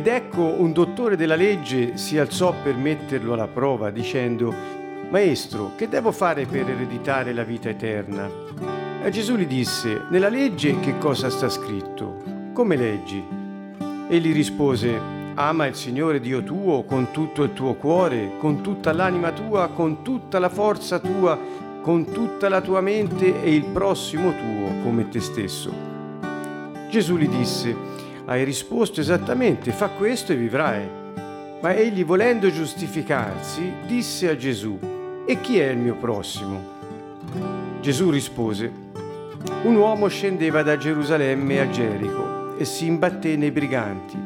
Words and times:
Ed 0.00 0.06
ecco 0.06 0.40
un 0.40 0.72
dottore 0.72 1.14
della 1.14 1.34
legge 1.34 1.98
si 1.98 2.16
alzò 2.16 2.54
per 2.62 2.74
metterlo 2.74 3.34
alla 3.34 3.48
prova, 3.48 3.90
dicendo, 3.90 4.50
Maestro, 5.10 5.72
che 5.76 5.90
devo 5.90 6.10
fare 6.10 6.46
per 6.46 6.70
ereditare 6.70 7.34
la 7.34 7.42
vita 7.42 7.68
eterna? 7.68 8.26
E 9.04 9.10
Gesù 9.10 9.36
gli 9.36 9.44
disse, 9.44 10.04
Nella 10.08 10.30
legge 10.30 10.80
che 10.80 10.96
cosa 10.96 11.28
sta 11.28 11.50
scritto? 11.50 12.16
Come 12.54 12.76
leggi? 12.76 13.22
Egli 14.08 14.32
rispose, 14.32 14.98
Ama 15.34 15.66
il 15.66 15.74
Signore 15.74 16.18
Dio 16.18 16.42
tuo 16.42 16.84
con 16.84 17.10
tutto 17.10 17.42
il 17.42 17.52
tuo 17.52 17.74
cuore, 17.74 18.38
con 18.38 18.62
tutta 18.62 18.94
l'anima 18.94 19.32
tua, 19.32 19.68
con 19.68 20.00
tutta 20.00 20.38
la 20.38 20.48
forza 20.48 20.98
tua, 20.98 21.38
con 21.82 22.10
tutta 22.10 22.48
la 22.48 22.62
tua 22.62 22.80
mente 22.80 23.42
e 23.42 23.54
il 23.54 23.66
prossimo 23.66 24.30
tuo 24.30 24.82
come 24.82 25.10
te 25.10 25.20
stesso. 25.20 25.70
Gesù 26.88 27.18
gli 27.18 27.28
disse, 27.28 27.99
hai 28.30 28.44
risposto 28.44 29.00
esattamente, 29.00 29.72
fa 29.72 29.88
questo 29.88 30.30
e 30.32 30.36
vivrai. 30.36 30.88
Ma 31.60 31.74
egli, 31.74 32.04
volendo 32.04 32.48
giustificarsi, 32.48 33.72
disse 33.86 34.30
a 34.30 34.36
Gesù, 34.36 34.78
e 35.26 35.40
chi 35.40 35.58
è 35.58 35.70
il 35.70 35.78
mio 35.78 35.96
prossimo? 35.96 36.78
Gesù 37.80 38.08
rispose, 38.08 38.70
un 39.64 39.74
uomo 39.74 40.06
scendeva 40.06 40.62
da 40.62 40.76
Gerusalemme 40.76 41.60
a 41.60 41.68
Gerico 41.70 42.56
e 42.56 42.64
si 42.64 42.86
imbatté 42.86 43.34
nei 43.34 43.50
briganti 43.50 44.16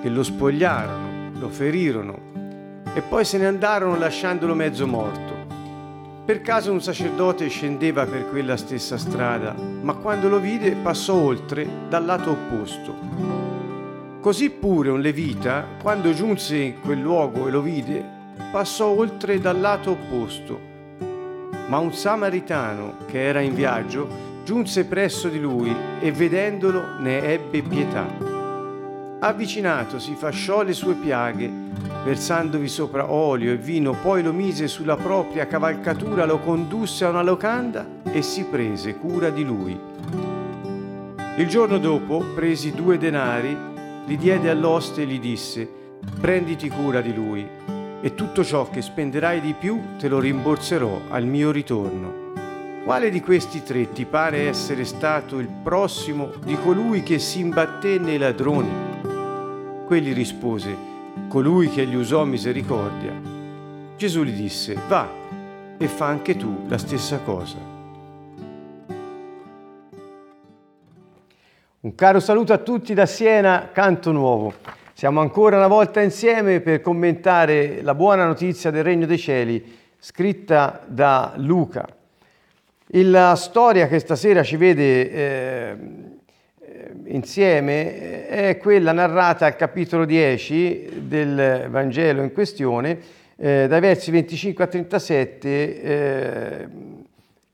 che 0.00 0.08
lo 0.08 0.22
spogliarono, 0.22 1.32
lo 1.40 1.48
ferirono 1.48 2.18
e 2.94 3.00
poi 3.00 3.24
se 3.24 3.38
ne 3.38 3.46
andarono 3.46 3.98
lasciandolo 3.98 4.54
mezzo 4.54 4.86
morto. 4.86 5.31
Per 6.24 6.40
caso 6.40 6.70
un 6.70 6.80
sacerdote 6.80 7.48
scendeva 7.48 8.06
per 8.06 8.28
quella 8.28 8.56
stessa 8.56 8.96
strada, 8.96 9.54
ma 9.54 9.94
quando 9.94 10.28
lo 10.28 10.38
vide 10.38 10.76
passò 10.76 11.14
oltre 11.14 11.66
dal 11.88 12.04
lato 12.04 12.30
opposto. 12.30 12.94
Così 14.20 14.50
pure 14.50 14.90
un 14.90 15.00
levita, 15.00 15.66
quando 15.82 16.14
giunse 16.14 16.56
in 16.56 16.80
quel 16.80 17.00
luogo 17.00 17.48
e 17.48 17.50
lo 17.50 17.60
vide, 17.60 18.04
passò 18.52 18.86
oltre 18.86 19.40
dal 19.40 19.58
lato 19.58 19.90
opposto. 19.90 20.60
Ma 21.66 21.78
un 21.78 21.92
samaritano 21.92 22.98
che 23.06 23.24
era 23.24 23.40
in 23.40 23.54
viaggio 23.54 24.30
giunse 24.44 24.84
presso 24.84 25.28
di 25.28 25.40
lui 25.40 25.74
e 25.98 26.12
vedendolo 26.12 27.00
ne 27.00 27.20
ebbe 27.32 27.62
pietà 27.62 28.31
avvicinatosi 29.24 30.16
fasciò 30.16 30.62
le 30.62 30.72
sue 30.72 30.94
piaghe, 30.94 31.48
versandovi 32.04 32.66
sopra 32.66 33.10
olio 33.12 33.52
e 33.52 33.56
vino, 33.56 33.94
poi 34.02 34.20
lo 34.20 34.32
mise 34.32 34.66
sulla 34.66 34.96
propria 34.96 35.46
cavalcatura, 35.46 36.24
lo 36.24 36.40
condusse 36.40 37.04
a 37.04 37.10
una 37.10 37.22
locanda 37.22 37.86
e 38.02 38.20
si 38.20 38.44
prese 38.44 38.96
cura 38.96 39.30
di 39.30 39.44
lui. 39.44 39.78
Il 41.36 41.46
giorno 41.46 41.78
dopo 41.78 42.24
presi 42.34 42.72
due 42.72 42.98
denari, 42.98 43.56
li 44.06 44.16
diede 44.16 44.50
all'oste 44.50 45.02
e 45.02 45.06
gli 45.06 45.20
disse, 45.20 45.70
prenditi 46.20 46.68
cura 46.68 47.00
di 47.00 47.14
lui, 47.14 47.46
e 48.00 48.14
tutto 48.16 48.42
ciò 48.42 48.68
che 48.68 48.82
spenderai 48.82 49.40
di 49.40 49.54
più 49.56 49.80
te 49.98 50.08
lo 50.08 50.18
rimborserò 50.18 51.02
al 51.10 51.26
mio 51.26 51.52
ritorno. 51.52 52.30
Quale 52.84 53.08
di 53.10 53.20
questi 53.20 53.62
tre 53.62 53.92
ti 53.92 54.04
pare 54.04 54.48
essere 54.48 54.84
stato 54.84 55.38
il 55.38 55.46
prossimo 55.46 56.32
di 56.44 56.56
colui 56.56 57.04
che 57.04 57.20
si 57.20 57.38
imbatté 57.38 57.98
nei 58.00 58.18
ladroni? 58.18 58.91
Quegli 59.92 60.14
rispose, 60.14 60.74
colui 61.28 61.68
che 61.68 61.84
gli 61.84 61.94
usò 61.94 62.24
misericordia. 62.24 63.12
Gesù 63.94 64.22
gli 64.22 64.32
disse, 64.32 64.74
va 64.88 65.06
e 65.76 65.86
fa 65.86 66.06
anche 66.06 66.34
tu 66.34 66.64
la 66.66 66.78
stessa 66.78 67.18
cosa. 67.18 67.58
Un 71.80 71.94
caro 71.94 72.20
saluto 72.20 72.54
a 72.54 72.56
tutti 72.56 72.94
da 72.94 73.04
Siena, 73.04 73.68
Canto 73.70 74.12
Nuovo. 74.12 74.54
Siamo 74.94 75.20
ancora 75.20 75.58
una 75.58 75.66
volta 75.66 76.00
insieme 76.00 76.60
per 76.60 76.80
commentare 76.80 77.82
la 77.82 77.94
buona 77.94 78.24
notizia 78.24 78.70
del 78.70 78.84
Regno 78.84 79.04
dei 79.04 79.18
Cieli, 79.18 79.78
scritta 79.98 80.80
da 80.86 81.34
Luca. 81.36 81.86
La 82.86 83.34
storia 83.34 83.88
che 83.88 83.98
stasera 83.98 84.42
ci 84.42 84.56
vede 84.56 85.10
eh, 85.10 85.76
insieme 87.12 88.26
è 88.26 88.58
quella 88.58 88.92
narrata 88.92 89.46
al 89.46 89.56
capitolo 89.56 90.04
10 90.04 91.06
del 91.06 91.68
Vangelo 91.70 92.22
in 92.22 92.32
questione, 92.32 92.98
eh, 93.36 93.66
dai 93.68 93.80
versi 93.80 94.10
25 94.10 94.64
a 94.64 94.66
37, 94.66 95.82
eh, 95.82 96.68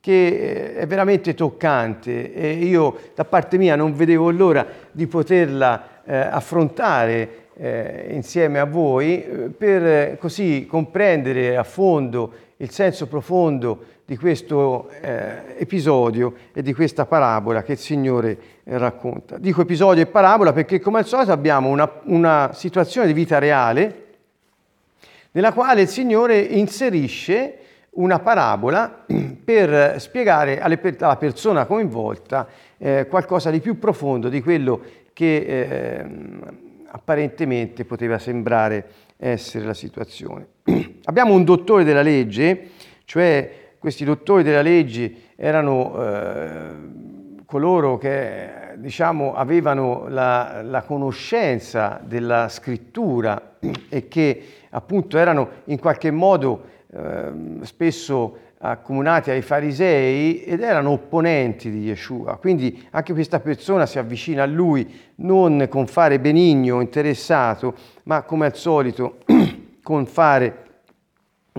che 0.00 0.74
è 0.76 0.86
veramente 0.86 1.34
toccante. 1.34 2.34
E 2.34 2.52
io 2.52 2.96
da 3.14 3.24
parte 3.24 3.58
mia 3.58 3.76
non 3.76 3.94
vedevo 3.94 4.30
l'ora 4.30 4.66
di 4.90 5.06
poterla 5.06 6.02
eh, 6.04 6.16
affrontare 6.16 7.46
eh, 7.54 8.06
insieme 8.10 8.60
a 8.60 8.64
voi 8.64 9.24
eh, 9.24 9.28
per 9.48 10.16
così 10.18 10.66
comprendere 10.68 11.56
a 11.56 11.64
fondo 11.64 12.32
il 12.58 12.70
senso 12.70 13.06
profondo 13.06 13.84
di 14.04 14.16
questo 14.16 14.88
eh, 15.00 15.56
episodio 15.58 16.34
e 16.52 16.62
di 16.62 16.72
questa 16.72 17.04
parabola 17.04 17.62
che 17.62 17.72
il 17.72 17.78
Signore 17.78 18.38
racconta. 18.76 19.38
Dico 19.38 19.62
episodio 19.62 20.02
e 20.02 20.06
parabola 20.06 20.52
perché 20.52 20.80
come 20.80 20.98
al 20.98 21.06
solito 21.06 21.32
abbiamo 21.32 21.68
una, 21.68 21.90
una 22.04 22.50
situazione 22.52 23.06
di 23.06 23.12
vita 23.14 23.38
reale 23.38 24.06
nella 25.32 25.52
quale 25.52 25.82
il 25.82 25.88
Signore 25.88 26.38
inserisce 26.38 27.58
una 27.90 28.18
parabola 28.18 29.04
per 29.44 30.00
spiegare 30.00 30.60
alla 30.60 31.16
persona 31.16 31.64
coinvolta 31.64 32.46
eh, 32.76 33.06
qualcosa 33.08 33.50
di 33.50 33.60
più 33.60 33.78
profondo 33.78 34.28
di 34.28 34.42
quello 34.42 34.80
che 35.12 35.36
eh, 35.36 36.06
apparentemente 36.90 37.84
poteva 37.84 38.18
sembrare 38.18 38.86
essere 39.16 39.64
la 39.64 39.74
situazione. 39.74 40.46
Abbiamo 41.04 41.34
un 41.34 41.44
dottore 41.44 41.84
della 41.84 42.02
legge, 42.02 42.70
cioè 43.04 43.72
questi 43.78 44.04
dottori 44.04 44.42
della 44.42 44.62
legge 44.62 45.14
erano 45.36 46.02
eh, 46.02 46.70
coloro 47.48 47.96
che 47.96 48.74
diciamo, 48.76 49.32
avevano 49.32 50.04
la, 50.08 50.60
la, 50.62 50.82
conoscenza 50.82 51.98
della 52.04 52.50
scrittura 52.50 53.56
e 53.88 54.06
che 54.06 54.42
appunto 54.68 55.16
erano 55.16 55.48
in 55.64 55.78
qualche 55.78 56.10
modo 56.10 56.64
eh, 56.92 57.32
spesso 57.62 58.36
accomunati 58.58 59.30
ai 59.30 59.40
farisei 59.40 60.44
ed 60.44 60.60
erano 60.60 60.90
opponenti 60.90 61.70
di 61.70 61.84
Yeshua. 61.84 62.36
Quindi 62.36 62.86
anche 62.90 63.14
questa 63.14 63.40
persona 63.40 63.86
si 63.86 63.98
avvicina 63.98 64.42
a 64.42 64.46
lui 64.46 64.86
non 65.16 65.68
con 65.70 65.86
fare 65.86 66.20
benigno, 66.20 66.82
interessato, 66.82 67.74
ma 68.02 68.24
come 68.24 68.44
al 68.44 68.56
solito 68.56 69.20
con 69.82 70.04
fare 70.04 70.66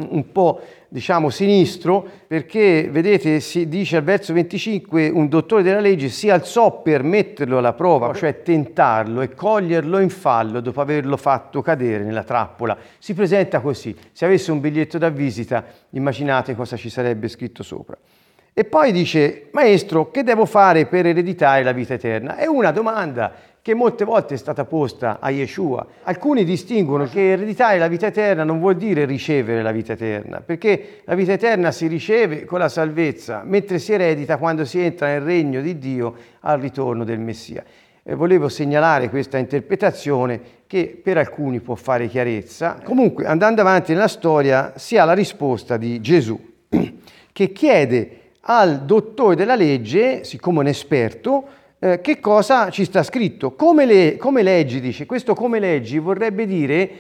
un 0.10 0.32
po' 0.32 0.62
diciamo 0.88 1.30
sinistro, 1.30 2.08
perché 2.28 2.90
vedete 2.92 3.40
si 3.40 3.68
dice 3.68 3.98
al 3.98 4.04
verso 4.04 4.34
25 4.34 5.10
un 5.10 5.28
dottore 5.30 5.62
della 5.62 5.80
legge 5.80 6.10
si 6.10 6.30
alzò 6.30 6.82
per 6.82 7.04
metterlo 7.04 7.60
alla 7.60 7.74
prova, 7.74 8.14
cioè 8.14 8.42
tentarlo 8.42 9.22
e 9.22 9.34
coglierlo 9.34 10.00
in 10.00 10.10
fallo 10.10 10.60
dopo 10.62 10.82
averlo 10.82 11.18
fatto 11.18 11.62
cadere 11.62 12.04
nella 12.04 12.24
trappola. 12.24 12.78
Si 12.98 13.14
presenta 13.14 13.60
così, 13.60 13.96
se 14.12 14.26
avesse 14.26 14.52
un 14.52 14.60
biglietto 14.60 14.98
da 14.98 15.10
visita 15.10 15.64
immaginate 15.92 16.56
cosa 16.56 16.76
ci 16.76 16.90
sarebbe 16.90 17.28
scritto 17.28 17.64
sopra. 17.64 17.98
E 18.54 18.66
poi 18.66 18.92
dice, 18.92 19.48
maestro, 19.52 20.12
che 20.12 20.24
devo 20.24 20.46
fare 20.46 20.86
per 20.86 21.06
ereditare 21.06 21.64
la 21.64 21.72
vita 21.72 21.94
eterna? 21.94 22.36
È 22.36 22.46
una 22.46 22.72
domanda 22.72 23.32
che 23.70 23.76
molte 23.76 24.04
volte 24.04 24.34
è 24.34 24.38
stata 24.38 24.66
posta 24.66 25.20
a 25.20 25.30
Yeshua. 25.30 25.86
Alcuni 26.06 26.44
distinguono 26.44 27.06
che 27.06 27.34
ereditare 27.34 27.78
la 27.78 27.88
vita 27.88 28.08
eterna 28.08 28.44
non 28.44 28.58
vuol 28.58 28.76
dire 28.78 29.06
ricevere 29.06 29.62
la 29.62 29.72
vita 29.72 29.94
eterna, 29.94 30.42
perché 30.42 31.02
la 31.04 31.14
vita 31.14 31.34
eterna 31.34 31.72
si 31.72 31.86
riceve 31.86 32.46
con 32.46 32.58
la 32.58 32.68
salvezza, 32.68 33.44
mentre 33.46 33.78
si 33.78 33.94
eredita 33.94 34.38
quando 34.38 34.66
si 34.66 34.80
entra 34.80 35.10
nel 35.10 35.22
regno 35.22 35.62
di 35.62 35.78
Dio 35.78 36.16
al 36.40 36.60
ritorno 36.60 37.04
del 37.04 37.20
Messia. 37.20 37.64
E 38.02 38.16
volevo 38.16 38.50
segnalare 38.50 39.08
questa 39.08 39.38
interpretazione 39.38 40.42
che 40.66 41.00
per 41.04 41.20
alcuni 41.20 41.60
può 41.60 41.76
fare 41.76 42.08
chiarezza. 42.08 42.80
Comunque, 42.84 43.28
andando 43.28 43.62
avanti 43.62 43.94
nella 43.94 44.08
storia, 44.08 44.74
si 44.78 44.98
ha 44.98 45.06
la 45.06 45.14
risposta 45.14 45.78
di 45.78 46.02
Gesù, 46.02 46.40
che 47.32 47.52
chiede 47.52 48.18
al 48.42 48.84
dottore 48.86 49.36
della 49.36 49.54
legge, 49.54 50.24
siccome 50.24 50.58
un 50.58 50.68
esperto, 50.68 51.58
eh, 51.80 52.02
che 52.02 52.20
cosa 52.20 52.70
ci 52.70 52.86
sta 52.86 53.04
scritto. 53.04 53.54
Come, 53.56 53.86
le, 53.86 54.18
come 54.18 54.44
leggi, 54.44 54.80
dice, 54.80 55.06
questo 55.06 55.34
come 55.34 55.60
leggi 55.60 55.98
vorrebbe 55.98 56.46
dire 56.46 56.92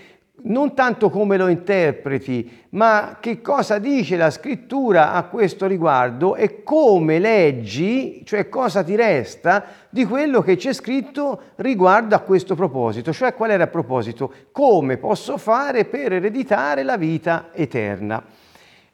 non 0.41 0.73
tanto 0.73 1.09
come 1.09 1.37
lo 1.37 1.47
interpreti, 1.47 2.65
ma 2.69 3.17
che 3.19 3.41
cosa 3.41 3.77
dice 3.77 4.15
la 4.15 4.29
scrittura 4.29 5.11
a 5.11 5.23
questo 5.23 5.65
riguardo 5.65 6.35
e 6.35 6.63
come 6.63 7.19
leggi, 7.19 8.21
cioè 8.23 8.47
cosa 8.47 8.83
ti 8.83 8.95
resta 8.95 9.65
di 9.89 10.05
quello 10.05 10.41
che 10.41 10.55
c'è 10.55 10.71
scritto 10.71 11.41
riguardo 11.55 12.15
a 12.15 12.19
questo 12.19 12.55
proposito, 12.55 13.11
cioè 13.11 13.33
qual 13.33 13.51
era 13.51 13.63
il 13.63 13.69
proposito, 13.69 14.31
come 14.51 14.97
posso 14.97 15.37
fare 15.37 15.85
per 15.85 16.13
ereditare 16.13 16.83
la 16.83 16.95
vita 16.95 17.49
eterna. 17.51 18.23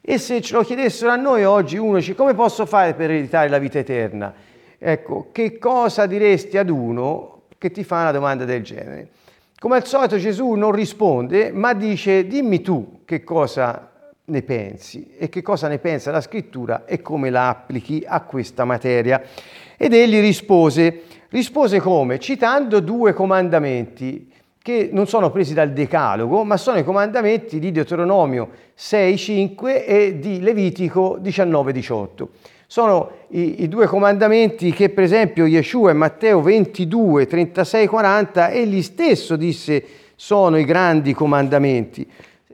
E 0.00 0.18
se 0.18 0.40
ce 0.40 0.54
lo 0.54 0.62
chiedessero 0.62 1.10
a 1.10 1.16
noi 1.16 1.44
oggi 1.44 1.76
uno 1.76 1.96
dice 1.96 2.14
come 2.14 2.34
posso 2.34 2.64
fare 2.64 2.94
per 2.94 3.10
ereditare 3.10 3.48
la 3.48 3.58
vita 3.58 3.78
eterna? 3.78 4.32
Ecco, 4.78 5.28
che 5.32 5.58
cosa 5.58 6.06
diresti 6.06 6.58
ad 6.58 6.68
uno 6.68 7.42
che 7.58 7.70
ti 7.70 7.84
fa 7.84 8.02
una 8.02 8.12
domanda 8.12 8.44
del 8.44 8.62
genere? 8.62 9.08
Come 9.58 9.76
al 9.76 9.86
solito 9.86 10.18
Gesù 10.18 10.52
non 10.52 10.72
risponde, 10.72 11.50
ma 11.50 11.72
dice 11.72 12.26
dimmi 12.26 12.60
tu 12.60 13.00
che 13.04 13.24
cosa 13.24 13.90
ne 14.26 14.42
pensi 14.42 15.14
e 15.16 15.28
che 15.28 15.42
cosa 15.42 15.68
ne 15.68 15.78
pensa 15.78 16.10
la 16.10 16.20
scrittura 16.20 16.84
e 16.84 17.00
come 17.00 17.30
la 17.30 17.48
applichi 17.48 18.04
a 18.06 18.20
questa 18.22 18.64
materia. 18.64 19.22
Ed 19.76 19.94
egli 19.94 20.20
rispose, 20.20 21.02
rispose 21.30 21.80
come? 21.80 22.18
Citando 22.18 22.80
due 22.80 23.12
comandamenti 23.12 24.32
che 24.66 24.88
non 24.92 25.06
sono 25.06 25.30
presi 25.30 25.54
dal 25.54 25.72
Decalogo, 25.72 26.42
ma 26.42 26.56
sono 26.56 26.78
i 26.78 26.84
comandamenti 26.84 27.60
di 27.60 27.70
Deuteronomio 27.70 28.50
6.5 28.76 29.84
e 29.86 30.18
di 30.18 30.40
Levitico 30.40 31.18
19.18. 31.22 32.26
Sono 32.66 33.10
i, 33.28 33.62
i, 33.62 33.68
due 33.68 33.86
comandamenti 33.86 34.72
che 34.72 34.90
per 34.90 35.04
esempio 35.04 35.46
Yeshua 35.46 35.92
in 35.92 35.98
Matteo 35.98 36.40
22, 36.42 37.26
36, 37.26 37.86
40 37.86 38.50
egli 38.50 38.82
stesso 38.82 39.36
disse 39.36 39.84
sono 40.16 40.56
i 40.58 40.64
grandi 40.64 41.12
comandamenti. 41.12 42.06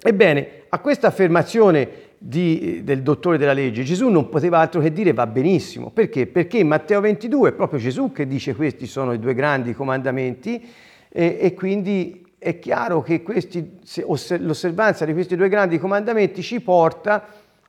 Ebbene, 0.02 0.64
a 0.68 0.78
questa 0.80 1.06
affermazione 1.06 2.10
di, 2.18 2.82
del 2.84 3.02
dottore 3.02 3.38
della 3.38 3.52
legge 3.52 3.82
Gesù 3.82 4.08
non 4.08 4.28
poteva 4.28 4.58
altro 4.58 4.80
che 4.80 4.92
dire 4.92 5.12
va 5.12 5.26
benissimo. 5.26 5.90
Perché? 5.90 6.26
Perché 6.26 6.58
in 6.58 6.68
Matteo 6.68 7.00
22 7.00 7.50
è 7.50 7.52
proprio 7.52 7.80
Gesù 7.80 8.12
che 8.12 8.26
dice 8.26 8.54
questi 8.54 8.86
sono 8.86 9.12
i 9.12 9.18
due 9.18 9.34
grandi 9.34 9.74
comandamenti 9.74 10.62
e, 11.08 11.38
e 11.40 11.54
quindi 11.54 12.24
è 12.38 12.58
chiaro 12.58 13.02
che 13.02 13.22
questi, 13.22 13.78
l'osservanza 14.38 15.04
di 15.04 15.12
questi 15.12 15.36
due 15.36 15.48
grandi 15.48 15.78
comandamenti 15.78 16.42
ci 16.42 16.60
porta 16.60 17.24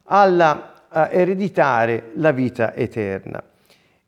alla, 0.06 0.73
ereditare 1.10 2.12
la 2.16 2.32
vita 2.32 2.74
eterna. 2.74 3.44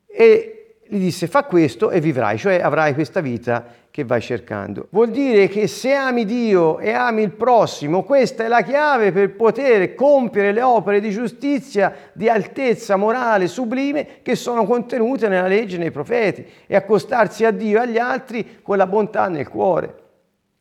E 0.06 0.56
gli 0.88 0.98
disse 0.98 1.26
fa 1.26 1.44
questo 1.44 1.90
e 1.90 2.00
vivrai, 2.00 2.38
cioè 2.38 2.60
avrai 2.60 2.94
questa 2.94 3.20
vita 3.20 3.64
che 3.90 4.04
vai 4.04 4.20
cercando. 4.20 4.88
Vuol 4.90 5.10
dire 5.10 5.48
che 5.48 5.66
se 5.66 5.94
ami 5.94 6.24
Dio 6.24 6.78
e 6.78 6.92
ami 6.92 7.22
il 7.22 7.30
prossimo, 7.30 8.04
questa 8.04 8.44
è 8.44 8.48
la 8.48 8.62
chiave 8.62 9.10
per 9.10 9.34
poter 9.34 9.94
compiere 9.94 10.52
le 10.52 10.62
opere 10.62 11.00
di 11.00 11.10
giustizia, 11.10 11.94
di 12.12 12.28
altezza 12.28 12.96
morale 12.96 13.48
sublime 13.48 14.20
che 14.22 14.36
sono 14.36 14.64
contenute 14.64 15.28
nella 15.28 15.48
legge 15.48 15.76
e 15.76 15.78
nei 15.78 15.90
profeti 15.90 16.46
e 16.66 16.76
accostarsi 16.76 17.44
a 17.44 17.50
Dio 17.50 17.78
e 17.78 17.82
agli 17.82 17.98
altri 17.98 18.58
con 18.62 18.76
la 18.76 18.86
bontà 18.86 19.28
nel 19.28 19.48
cuore. 19.48 19.94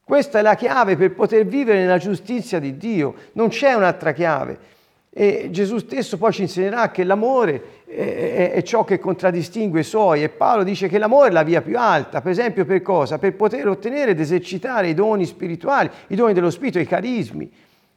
Questa 0.03 0.39
è 0.39 0.41
la 0.41 0.55
chiave 0.55 0.95
per 0.95 1.13
poter 1.13 1.45
vivere 1.45 1.79
nella 1.79 1.97
giustizia 1.97 2.59
di 2.59 2.77
Dio, 2.77 3.15
non 3.33 3.49
c'è 3.49 3.73
un'altra 3.73 4.13
chiave. 4.13 4.73
E 5.17 5.47
Gesù 5.49 5.77
stesso 5.77 6.17
poi 6.17 6.33
ci 6.33 6.41
insegnerà 6.41 6.91
che 6.91 7.05
l'amore 7.05 7.83
è, 7.87 8.51
è, 8.51 8.61
ciò 8.63 8.83
che 8.83 8.99
contraddistingue 8.99 9.79
i 9.79 9.83
suoi 9.83 10.23
e 10.23 10.27
Paolo 10.27 10.63
dice 10.63 10.89
che 10.89 10.97
l'amore 10.97 11.29
è 11.29 11.31
la 11.31 11.43
via 11.43 11.61
più 11.61 11.79
alta, 11.79 12.19
per 12.19 12.31
esempio 12.31 12.65
per 12.65 12.81
cosa? 12.81 13.17
Per 13.17 13.33
poter 13.33 13.65
ottenere 13.69 14.11
ed 14.11 14.19
esercitare 14.19 14.89
i 14.89 14.93
doni 14.93 15.25
spirituali, 15.25 15.89
i 16.07 16.15
doni 16.15 16.33
dello 16.33 16.49
spirito, 16.49 16.79
i 16.79 16.85
carismi. 16.85 17.49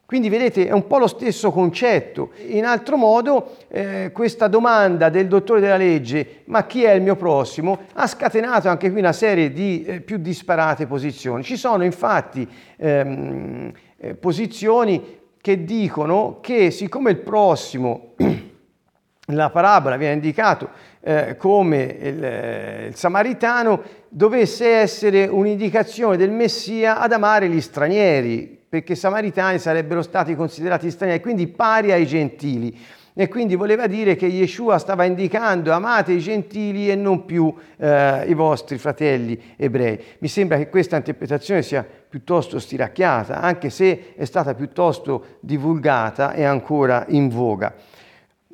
Quindi 0.05 0.29
vedete 0.29 0.67
è 0.67 0.71
un 0.71 0.87
po' 0.87 0.97
lo 0.97 1.07
stesso 1.07 1.51
concetto. 1.51 2.31
In 2.47 2.63
altro 2.65 2.95
modo 2.95 3.57
eh, 3.67 4.11
questa 4.13 4.47
domanda 4.47 5.09
del 5.09 5.27
dottore 5.27 5.59
della 5.59 5.75
legge, 5.75 6.43
ma 6.45 6.65
chi 6.65 6.83
è 6.83 6.93
il 6.93 7.01
mio 7.01 7.17
prossimo, 7.17 7.79
ha 7.95 8.07
scatenato 8.07 8.69
anche 8.69 8.89
qui 8.89 8.99
una 9.01 9.11
serie 9.11 9.51
di 9.51 9.83
eh, 9.83 9.99
più 9.99 10.19
disparate 10.19 10.87
posizioni. 10.87 11.43
Ci 11.43 11.57
sono 11.57 11.83
infatti 11.83 12.47
ehm, 12.77 13.73
eh, 13.97 14.15
posizioni 14.15 15.18
che 15.41 15.63
dicono 15.63 16.39
che 16.41 16.71
siccome 16.71 17.11
il 17.11 17.17
prossimo, 17.17 18.13
nella 19.27 19.49
parabola 19.49 19.97
viene 19.97 20.15
indicato 20.15 20.69
eh, 21.01 21.35
come 21.37 21.83
il, 21.83 22.23
eh, 22.23 22.85
il 22.89 22.95
samaritano, 22.95 23.81
dovesse 24.09 24.67
essere 24.67 25.25
un'indicazione 25.25 26.17
del 26.17 26.31
Messia 26.31 26.99
ad 26.99 27.13
amare 27.13 27.47
gli 27.47 27.61
stranieri, 27.61 28.59
perché 28.67 28.93
i 28.93 28.97
samaritani 28.97 29.59
sarebbero 29.59 30.01
stati 30.01 30.35
considerati 30.35 30.91
stranieri, 30.91 31.21
quindi 31.21 31.47
pari 31.47 31.91
ai 31.91 32.05
gentili. 32.05 32.77
E 33.19 33.27
quindi 33.27 33.55
voleva 33.55 33.85
dire 33.85 34.15
che 34.15 34.27
Yeshua 34.27 34.77
stava 34.77 35.03
indicando 35.03 35.73
amate 35.73 36.13
i 36.13 36.19
gentili 36.19 36.89
e 36.89 36.95
non 36.95 37.25
più 37.25 37.53
eh, 37.75 38.23
i 38.25 38.33
vostri 38.33 38.77
fratelli 38.77 39.37
ebrei. 39.57 40.01
Mi 40.19 40.29
sembra 40.29 40.55
che 40.55 40.69
questa 40.69 40.95
interpretazione 40.95 41.61
sia 41.61 41.85
piuttosto 42.09 42.59
stiracchiata, 42.59 43.41
anche 43.41 43.71
se 43.71 44.13
è 44.15 44.23
stata 44.23 44.53
piuttosto 44.53 45.35
divulgata 45.41 46.31
e 46.31 46.45
ancora 46.45 47.03
in 47.09 47.27
voga. 47.27 47.75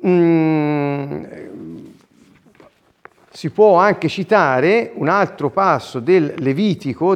Mm, 0.04 1.24
si 3.30 3.50
può 3.50 3.76
anche 3.76 4.08
citare 4.08 4.90
un 4.96 5.06
altro 5.06 5.48
passo 5.48 6.00
del 6.00 6.34
Levitico 6.38 7.14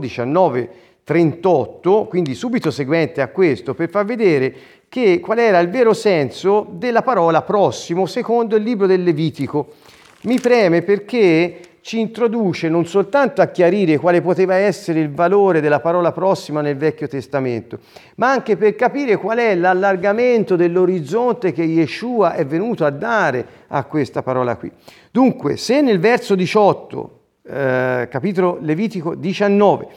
19:38, 1.11 2.07
quindi 2.07 2.35
subito 2.35 2.71
seguente 2.71 3.21
a 3.21 3.29
questo, 3.29 3.75
per 3.75 3.91
far 3.91 4.05
vedere 4.05 4.55
che, 4.89 5.21
qual 5.21 5.39
era 5.39 5.59
il 5.59 5.69
vero 5.69 5.93
senso 5.93 6.67
della 6.71 7.03
parola 7.03 7.43
prossimo 7.43 8.07
secondo 8.07 8.57
il 8.57 8.62
libro 8.62 8.87
del 8.87 9.03
Levitico. 9.03 9.75
Mi 10.23 10.39
preme 10.39 10.83
perché 10.83 11.61
ci 11.83 11.99
introduce 11.99 12.69
non 12.69 12.85
soltanto 12.87 13.41
a 13.41 13.47
chiarire 13.47 13.97
quale 13.97 14.21
poteva 14.21 14.55
essere 14.55 15.01
il 15.01 15.11
valore 15.11 15.61
della 15.61 15.81
parola 15.81 16.12
prossima 16.12 16.61
nel 16.61 16.77
Vecchio 16.77 17.09
Testamento, 17.09 17.79
ma 18.17 18.31
anche 18.31 18.57
per 18.57 18.75
capire 18.75 19.17
qual 19.17 19.39
è 19.39 19.55
l'allargamento 19.55 20.57
dell'orizzonte 20.57 21.53
che 21.53 21.62
Yeshua 21.62 22.35
è 22.35 22.45
venuto 22.45 22.85
a 22.85 22.91
dare 22.91 23.47
a 23.69 23.85
questa 23.85 24.23
parola 24.23 24.57
qui. 24.57 24.71
Dunque, 25.11 25.57
se 25.57 25.81
nel 25.81 25.99
verso 25.99 26.35
18, 26.35 27.19
eh, 27.47 28.09
capitolo 28.11 28.59
Levitico 28.61 29.15
19, 29.15 29.89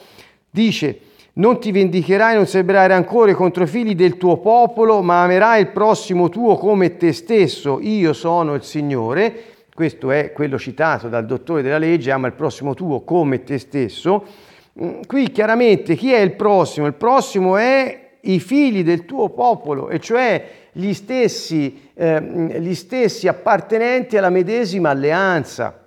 dice 0.54 1.00
non 1.36 1.60
ti 1.60 1.72
vendicherai, 1.72 2.36
non 2.36 2.46
serberai 2.46 2.88
rancore 2.88 3.34
contro 3.34 3.64
i 3.64 3.68
figli 3.68 3.96
del 3.96 4.18
tuo 4.18 4.38
popolo, 4.38 5.02
ma 5.02 5.24
amerai 5.24 5.62
il 5.62 5.70
prossimo 5.70 6.30
tuo 6.30 6.58
come 6.58 6.96
te 6.96 7.12
stesso. 7.12 7.80
Io 7.82 8.14
sono 8.14 8.54
il 8.54 8.62
Signore. 8.62 9.34
Questo 9.74 10.12
è 10.12 10.32
quello 10.32 10.60
citato 10.60 11.10
dal 11.10 11.26
dottore 11.26 11.64
della 11.64 11.80
legge, 11.80 12.12
ama 12.12 12.28
il 12.28 12.34
prossimo 12.34 12.76
tuo 12.76 13.02
come 13.02 13.44
te 13.44 13.58
stesso. 13.58 14.24
Mm, 14.80 15.02
qui 15.08 15.32
chiaramente 15.32 15.96
chi 15.96 16.12
è 16.12 16.20
il 16.20 16.34
prossimo? 16.34 16.86
Il 16.86 16.94
prossimo 16.94 17.58
è 17.58 18.12
i 18.22 18.40
figli 18.40 18.84
del 18.84 19.06
tuo 19.06 19.30
popolo, 19.30 19.90
e 19.90 20.00
cioè 20.00 20.50
gli 20.72 20.94
stessi, 20.94 21.90
eh, 21.96 22.22
gli 22.60 22.76
stessi 22.76 23.28
appartenenti 23.28 24.18
alla 24.18 24.30
medesima 24.30 24.92
alleanza 24.92 25.83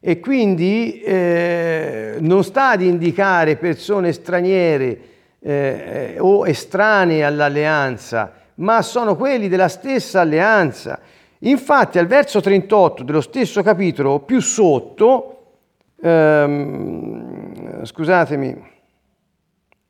e 0.00 0.18
quindi 0.18 1.02
eh, 1.02 2.16
non 2.20 2.42
sta 2.42 2.70
ad 2.70 2.80
indicare 2.80 3.56
persone 3.56 4.12
straniere 4.12 4.98
eh, 5.40 6.16
o 6.18 6.46
estranee 6.46 7.22
all'alleanza, 7.22 8.32
ma 8.56 8.80
sono 8.80 9.14
quelli 9.14 9.48
della 9.48 9.68
stessa 9.68 10.20
alleanza. 10.20 11.00
Infatti 11.40 11.98
al 11.98 12.06
verso 12.06 12.40
38 12.40 13.02
dello 13.02 13.20
stesso 13.20 13.62
capitolo, 13.62 14.20
più 14.20 14.40
sotto, 14.40 15.36
ehm, 16.00 17.84
scusatemi, 17.84 18.68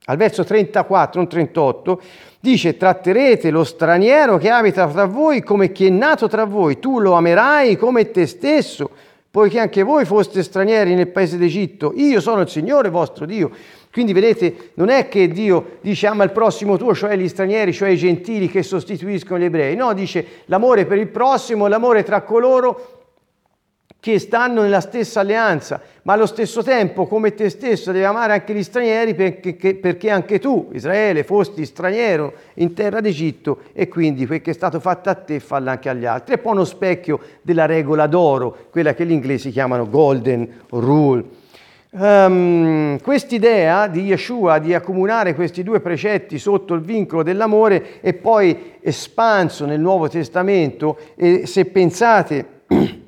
al 0.07 0.17
verso 0.17 0.43
34, 0.43 1.21
non 1.21 1.29
38, 1.29 2.03
dice 2.41 2.77
tratterete 2.77 3.51
lo 3.51 3.63
straniero 3.63 4.39
che 4.39 4.51
abita 4.51 4.89
tra 4.89 5.05
voi 5.05 5.43
come 5.43 5.71
chi 5.71 5.87
è 5.87 5.91
nato 5.91 6.27
tra 6.27 6.45
voi, 6.45 6.81
tu 6.81 6.99
lo 6.99 7.13
amerai 7.13 7.77
come 7.77 8.11
te 8.11 8.27
stesso 8.27 8.91
poiché 9.31 9.61
anche 9.61 9.83
voi 9.83 10.05
foste 10.05 10.43
stranieri 10.43 10.95
nel 10.95 11.09
paese 11.09 11.39
d'Egitto, 11.39 11.93
io 11.95 12.21
sono 12.21 12.41
il 12.41 12.49
Signore 12.49 12.89
vostro 12.91 13.27
Dio. 13.27 13.51
Quindi 13.93 14.13
vedete, 14.13 14.71
non 14.75 14.89
è 14.89 15.09
che 15.09 15.29
Dio 15.29 15.79
dice 15.81 16.07
ama 16.07 16.25
il 16.25 16.31
prossimo 16.31 16.77
tuo, 16.77 16.95
cioè 16.95 17.17
gli 17.17 17.29
stranieri, 17.29 17.73
cioè 17.73 17.91
i 17.91 17.97
gentili 17.97 18.49
che 18.49 18.63
sostituiscono 18.63 19.41
gli 19.41 19.45
ebrei, 19.45 19.75
no, 19.77 19.93
dice 19.95 20.25
l'amore 20.47 20.85
per 20.85 20.99
il 20.99 21.09
prossimo, 21.09 21.67
l'amore 21.67 22.03
tra 22.03 22.23
coloro 22.23 23.00
che 24.01 24.19
stanno 24.19 24.63
nella 24.63 24.81
stessa 24.81 25.21
alleanza, 25.21 25.81
ma 26.03 26.15
allo 26.15 26.25
stesso 26.25 26.63
tempo, 26.63 27.07
come 27.07 27.35
te 27.35 27.51
stesso, 27.51 27.93
devi 27.93 28.05
amare 28.05 28.33
anche 28.33 28.55
gli 28.55 28.63
stranieri 28.63 29.15
perché, 29.15 29.55
perché, 29.75 30.11
anche 30.11 30.39
tu, 30.39 30.71
Israele, 30.73 31.23
fosti 31.23 31.67
straniero 31.67 32.33
in 32.55 32.73
terra 32.73 33.01
d'Egitto 33.01 33.61
e 33.75 33.89
quindi 33.89 34.27
quel 34.27 34.41
che 34.41 34.53
è 34.53 34.55
stato 34.55 34.81
fatto 34.81 35.11
a 35.11 35.15
te 35.15 35.39
fallo 35.39 35.69
anche 35.69 35.91
agli 35.91 36.07
altri. 36.07 36.35
È 36.35 36.39
poi 36.39 36.53
uno 36.53 36.65
specchio 36.65 37.21
della 37.43 37.67
regola 37.67 38.07
d'oro, 38.07 38.57
quella 38.71 38.95
che 38.95 39.05
gli 39.05 39.13
inglesi 39.13 39.51
chiamano 39.51 39.89
golden 39.89 40.49
rule. 40.71 41.25
Um, 41.93 43.01
quest'idea 43.01 43.89
di 43.89 44.03
Yeshua 44.03 44.61
di 44.61 44.75
accomunare 44.75 45.35
questi 45.35 45.65
due 45.65 45.81
precetti 45.81 46.39
sotto 46.39 46.75
il 46.75 46.83
vincolo 46.83 47.25
dell'amore 47.25 48.01
è 48.01 48.13
poi 48.15 48.77
espanso 48.81 49.67
nel 49.67 49.81
Nuovo 49.81 50.09
Testamento 50.09 50.97
e 51.17 51.47
se 51.47 51.65
pensate 51.65 52.61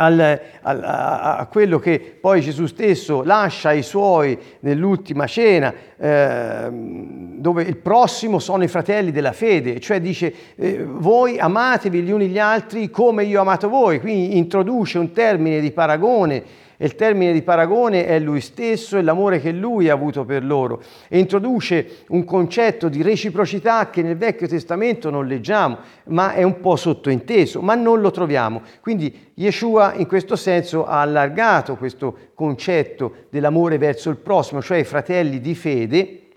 al, 0.00 0.40
al, 0.62 0.82
a, 0.84 1.48
quello 1.50 1.78
che 1.78 2.18
poi 2.20 2.40
Gesù 2.40 2.66
stesso 2.66 3.22
lascia 3.24 3.70
ai 3.70 3.82
suoi 3.82 4.38
nell'ultima 4.60 5.26
cena, 5.26 5.74
eh, 5.98 6.68
dove 6.70 7.62
il 7.64 7.76
prossimo 7.76 8.38
sono 8.38 8.62
i 8.62 8.68
fratelli 8.68 9.10
della 9.10 9.32
fede, 9.32 9.80
cioè 9.80 10.00
dice 10.00 10.32
eh, 10.54 10.84
voi 10.84 11.38
amatevi 11.38 12.00
gli 12.02 12.12
uni 12.12 12.28
gli 12.28 12.38
altri 12.38 12.90
come 12.90 13.24
io 13.24 13.38
ho 13.38 13.42
amato 13.42 13.68
voi, 13.68 14.00
quindi 14.00 14.36
introduce 14.36 14.98
un 14.98 15.12
termine 15.12 15.60
di 15.60 15.72
paragone 15.72 16.66
il 16.80 16.94
termine 16.94 17.32
di 17.32 17.42
paragone 17.42 18.06
è 18.06 18.18
lui 18.20 18.40
stesso 18.40 18.96
e 18.96 19.02
l'amore 19.02 19.40
che 19.40 19.50
lui 19.50 19.88
ha 19.88 19.94
avuto 19.94 20.24
per 20.24 20.44
loro 20.44 20.80
e 21.08 21.18
introduce 21.18 22.04
un 22.08 22.24
concetto 22.24 22.88
di 22.88 23.02
reciprocità 23.02 23.90
che 23.90 24.02
nel 24.02 24.16
Vecchio 24.16 24.46
Testamento 24.46 25.10
non 25.10 25.26
leggiamo, 25.26 25.78
ma 26.04 26.34
è 26.34 26.44
un 26.44 26.60
po' 26.60 26.76
sottointeso, 26.76 27.60
ma 27.60 27.74
non 27.74 28.00
lo 28.00 28.12
troviamo. 28.12 28.62
Quindi 28.80 29.32
Yeshua 29.34 29.94
in 29.94 30.06
questo 30.06 30.36
senso 30.36 30.86
ha 30.86 31.00
allargato 31.00 31.76
questo 31.76 32.16
concetto 32.34 33.26
dell'amore 33.30 33.76
verso 33.78 34.10
il 34.10 34.16
prossimo, 34.16 34.62
cioè 34.62 34.78
i 34.78 34.84
fratelli 34.84 35.40
di 35.40 35.54
fede, 35.56 36.27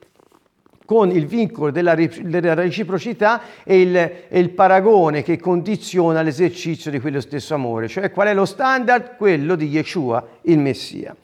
con 0.91 1.09
il 1.09 1.25
vincolo 1.25 1.71
della, 1.71 1.93
reciprocità 1.93 3.41
e 3.63 3.79
il, 3.79 3.95
e 3.95 4.39
il, 4.39 4.49
paragone 4.49 5.23
che 5.23 5.39
condiziona 5.39 6.21
l'esercizio 6.21 6.91
di 6.91 6.99
quello 6.99 7.21
stesso 7.21 7.53
amore. 7.53 7.87
Cioè 7.87 8.11
qual 8.11 8.27
è 8.27 8.33
lo 8.33 8.43
standard? 8.43 9.15
Quello 9.15 9.55
di 9.55 9.69
Yeshua, 9.69 10.21
il 10.41 10.59
Messia. 10.59 11.15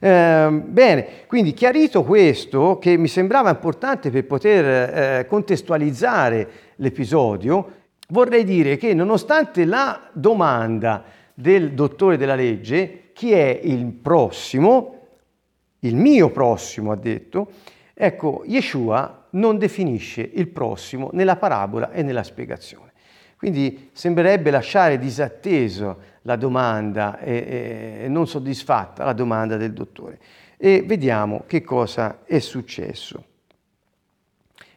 Eh, 0.00 0.48
bene, 0.50 1.06
quindi 1.28 1.52
chiarito 1.52 2.02
questo, 2.02 2.78
che 2.80 2.96
mi 2.96 3.06
sembrava 3.06 3.50
importante 3.50 4.10
per 4.10 4.24
poter 4.24 4.64
eh, 4.64 5.26
contestualizzare 5.26 6.48
l'episodio, 6.74 7.70
vorrei 8.08 8.42
dire 8.42 8.76
che 8.76 8.92
nonostante 8.92 9.64
la 9.64 10.00
domanda 10.12 11.04
del 11.32 11.74
dottore 11.74 12.16
della 12.16 12.34
legge, 12.34 13.10
chi 13.12 13.30
è 13.30 13.60
il 13.62 13.84
prossimo, 13.86 14.96
il 15.78 15.94
mio 15.94 16.30
prossimo 16.30 16.90
ha 16.90 16.96
detto, 16.96 17.50
Ecco, 17.94 18.42
Yeshua 18.46 19.26
non 19.30 19.58
definisce 19.58 20.28
il 20.34 20.48
prossimo 20.48 21.10
nella 21.12 21.36
parabola 21.36 21.90
e 21.90 22.02
nella 22.02 22.22
spiegazione. 22.22 22.92
Quindi 23.36 23.90
sembrerebbe 23.92 24.50
lasciare 24.50 24.98
disatteso 24.98 26.10
la 26.22 26.36
domanda 26.36 27.18
e, 27.18 28.02
e 28.04 28.08
non 28.08 28.26
soddisfatta 28.26 29.04
la 29.04 29.12
domanda 29.12 29.56
del 29.56 29.72
dottore. 29.72 30.20
E 30.56 30.84
vediamo 30.86 31.42
che 31.46 31.62
cosa 31.62 32.20
è 32.24 32.38
successo. 32.38 33.24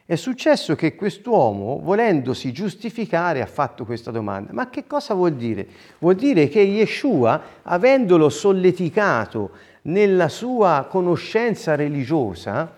È 0.04 0.14
successo 0.14 0.76
che 0.76 0.94
quest'uomo, 0.94 1.80
volendosi 1.80 2.52
giustificare, 2.52 3.40
ha 3.40 3.46
fatto 3.46 3.84
questa 3.84 4.12
domanda. 4.12 4.52
Ma 4.52 4.70
che 4.70 4.86
cosa 4.86 5.14
vuol 5.14 5.34
dire? 5.34 5.66
Vuol 5.98 6.14
dire 6.14 6.48
che 6.48 6.60
Yeshua, 6.60 7.40
avendolo 7.62 8.28
solleticato 8.28 9.50
nella 9.82 10.28
sua 10.28 10.86
conoscenza 10.88 11.74
religiosa, 11.74 12.72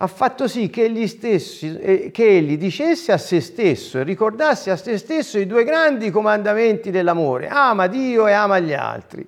ha 0.00 0.06
fatto 0.06 0.46
sì 0.46 0.70
che 0.70 0.84
egli, 0.84 1.08
stessi, 1.08 1.76
eh, 1.76 2.10
che 2.12 2.36
egli 2.36 2.56
dicesse 2.56 3.10
a 3.10 3.18
se 3.18 3.40
stesso 3.40 3.98
e 3.98 4.04
ricordasse 4.04 4.70
a 4.70 4.76
se 4.76 4.96
stesso 4.96 5.38
i 5.38 5.46
due 5.46 5.64
grandi 5.64 6.10
comandamenti 6.10 6.92
dell'amore, 6.92 7.48
ama 7.48 7.88
Dio 7.88 8.28
e 8.28 8.32
ama 8.32 8.60
gli 8.60 8.72
altri, 8.72 9.26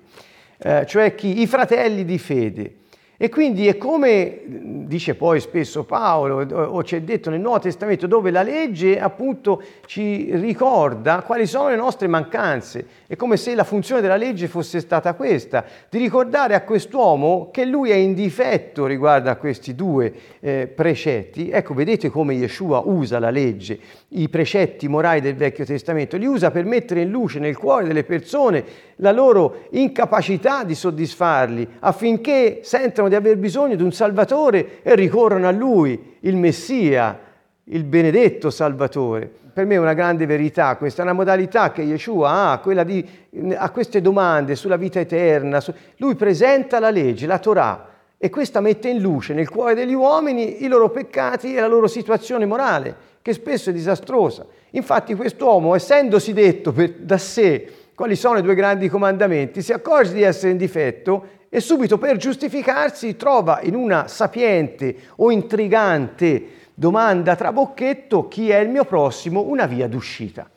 eh, 0.57 0.85
cioè 0.87 1.13
chi? 1.13 1.41
I 1.41 1.47
fratelli 1.47 2.05
di 2.05 2.17
fede. 2.17 2.75
E 3.23 3.29
quindi 3.29 3.67
è 3.67 3.77
come 3.77 4.41
dice 4.47 5.13
poi 5.13 5.39
spesso 5.39 5.83
Paolo, 5.83 6.37
o 6.39 6.81
c'è 6.81 7.01
detto 7.01 7.29
nel 7.29 7.39
Nuovo 7.39 7.59
Testamento, 7.59 8.07
dove 8.07 8.31
la 8.31 8.41
legge 8.41 8.99
appunto 8.99 9.61
ci 9.85 10.35
ricorda 10.35 11.21
quali 11.21 11.45
sono 11.45 11.69
le 11.69 11.75
nostre 11.75 12.07
mancanze. 12.07 12.83
È 13.05 13.15
come 13.15 13.37
se 13.37 13.53
la 13.53 13.63
funzione 13.63 14.01
della 14.01 14.15
legge 14.15 14.47
fosse 14.47 14.79
stata 14.79 15.13
questa, 15.13 15.63
di 15.87 15.99
ricordare 15.99 16.55
a 16.55 16.63
quest'uomo 16.63 17.49
che 17.51 17.63
lui 17.63 17.91
è 17.91 17.95
in 17.95 18.15
difetto 18.15 18.87
riguardo 18.87 19.29
a 19.29 19.35
questi 19.35 19.75
due 19.75 20.11
eh, 20.39 20.65
precetti. 20.65 21.51
Ecco, 21.51 21.75
vedete 21.75 22.09
come 22.09 22.33
Yeshua 22.33 22.81
usa 22.83 23.19
la 23.19 23.29
legge, 23.29 23.77
i 24.09 24.29
precetti 24.29 24.87
morali 24.87 25.21
del 25.21 25.35
Vecchio 25.35 25.63
Testamento, 25.63 26.17
li 26.17 26.25
usa 26.25 26.49
per 26.49 26.65
mettere 26.65 27.01
in 27.01 27.11
luce 27.11 27.37
nel 27.37 27.55
cuore 27.55 27.85
delle 27.85 28.03
persone 28.03 28.89
la 28.95 29.11
loro 29.11 29.65
incapacità 29.71 30.63
di 30.63 30.75
soddisfarli, 30.75 31.67
affinché 31.79 32.61
sentano 32.63 33.09
di 33.11 33.17
aver 33.17 33.37
bisogno 33.37 33.75
di 33.75 33.83
un 33.83 33.91
Salvatore 33.91 34.81
e 34.81 34.95
ricorrono 34.95 35.45
a 35.45 35.51
Lui, 35.51 36.15
il 36.21 36.37
Messia, 36.37 37.19
il 37.65 37.83
benedetto 37.83 38.49
Salvatore. 38.49 39.29
Per 39.53 39.65
me 39.65 39.75
è 39.75 39.79
una 39.79 39.93
grande 39.93 40.25
verità, 40.25 40.77
questa 40.77 41.01
è 41.01 41.03
una 41.03 41.13
modalità 41.13 41.73
che 41.73 41.81
Yeshua 41.81 42.51
ha, 42.51 42.59
quella 42.59 42.85
di, 42.85 43.05
a 43.53 43.69
queste 43.69 43.99
domande 43.99 44.55
sulla 44.55 44.77
vita 44.77 45.01
eterna. 45.01 45.59
Su, 45.59 45.73
lui 45.97 46.15
presenta 46.15 46.79
la 46.79 46.89
legge, 46.89 47.27
la 47.27 47.37
Torah, 47.37 47.89
e 48.17 48.29
questa 48.29 48.61
mette 48.61 48.87
in 48.87 49.01
luce 49.01 49.33
nel 49.33 49.49
cuore 49.49 49.75
degli 49.75 49.93
uomini 49.93 50.63
i 50.63 50.67
loro 50.69 50.89
peccati 50.89 51.53
e 51.53 51.59
la 51.59 51.67
loro 51.67 51.87
situazione 51.87 52.45
morale, 52.45 52.95
che 53.21 53.33
spesso 53.33 53.71
è 53.71 53.73
disastrosa. 53.73 54.45
Infatti 54.69 55.15
quest'uomo, 55.15 55.75
essendosi 55.75 56.31
detto 56.31 56.71
per, 56.71 56.91
da 56.99 57.17
sé 57.17 57.69
quali 57.93 58.15
sono 58.15 58.37
i 58.37 58.41
due 58.41 58.55
grandi 58.55 58.87
comandamenti, 58.87 59.61
si 59.61 59.73
accorge 59.73 60.13
di 60.13 60.21
essere 60.21 60.53
in 60.53 60.57
difetto 60.57 61.39
e 61.53 61.59
subito 61.59 61.97
per 61.97 62.15
giustificarsi 62.15 63.17
trova 63.17 63.59
in 63.63 63.75
una 63.75 64.07
sapiente 64.07 64.95
o 65.17 65.31
intrigante 65.31 66.43
domanda 66.73 67.35
tra 67.35 67.51
bocchetto 67.51 68.29
chi 68.29 68.49
è 68.49 68.59
il 68.59 68.69
mio 68.69 68.85
prossimo 68.85 69.41
una 69.41 69.65
via 69.65 69.89
d'uscita. 69.89 70.49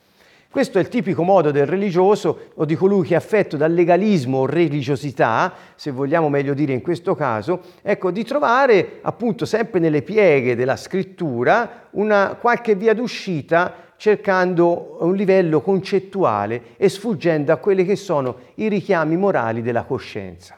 Questo 0.49 0.77
è 0.77 0.81
il 0.81 0.87
tipico 0.87 1.23
modo 1.23 1.51
del 1.51 1.65
religioso 1.65 2.51
o 2.53 2.63
di 2.63 2.75
colui 2.75 3.05
che 3.05 3.13
è 3.13 3.17
affetto 3.17 3.57
dal 3.57 3.73
legalismo 3.73 4.37
o 4.37 4.45
religiosità, 4.45 5.51
se 5.75 5.91
vogliamo 5.91 6.29
meglio 6.29 6.53
dire 6.53 6.71
in 6.71 6.81
questo 6.81 7.13
caso, 7.13 7.59
ecco, 7.81 8.09
di 8.09 8.23
trovare 8.23 8.99
appunto 9.01 9.43
sempre 9.43 9.81
nelle 9.81 10.01
pieghe 10.01 10.55
della 10.55 10.77
scrittura 10.77 11.87
una 11.91 12.37
qualche 12.39 12.73
via 12.73 12.93
d'uscita 12.93 13.73
cercando 13.97 14.95
un 15.01 15.13
livello 15.13 15.59
concettuale 15.59 16.61
e 16.77 16.87
sfuggendo 16.87 17.51
a 17.51 17.57
quelli 17.57 17.83
che 17.83 17.97
sono 17.97 18.37
i 18.55 18.69
richiami 18.69 19.17
morali 19.17 19.61
della 19.61 19.83
coscienza. 19.83 20.57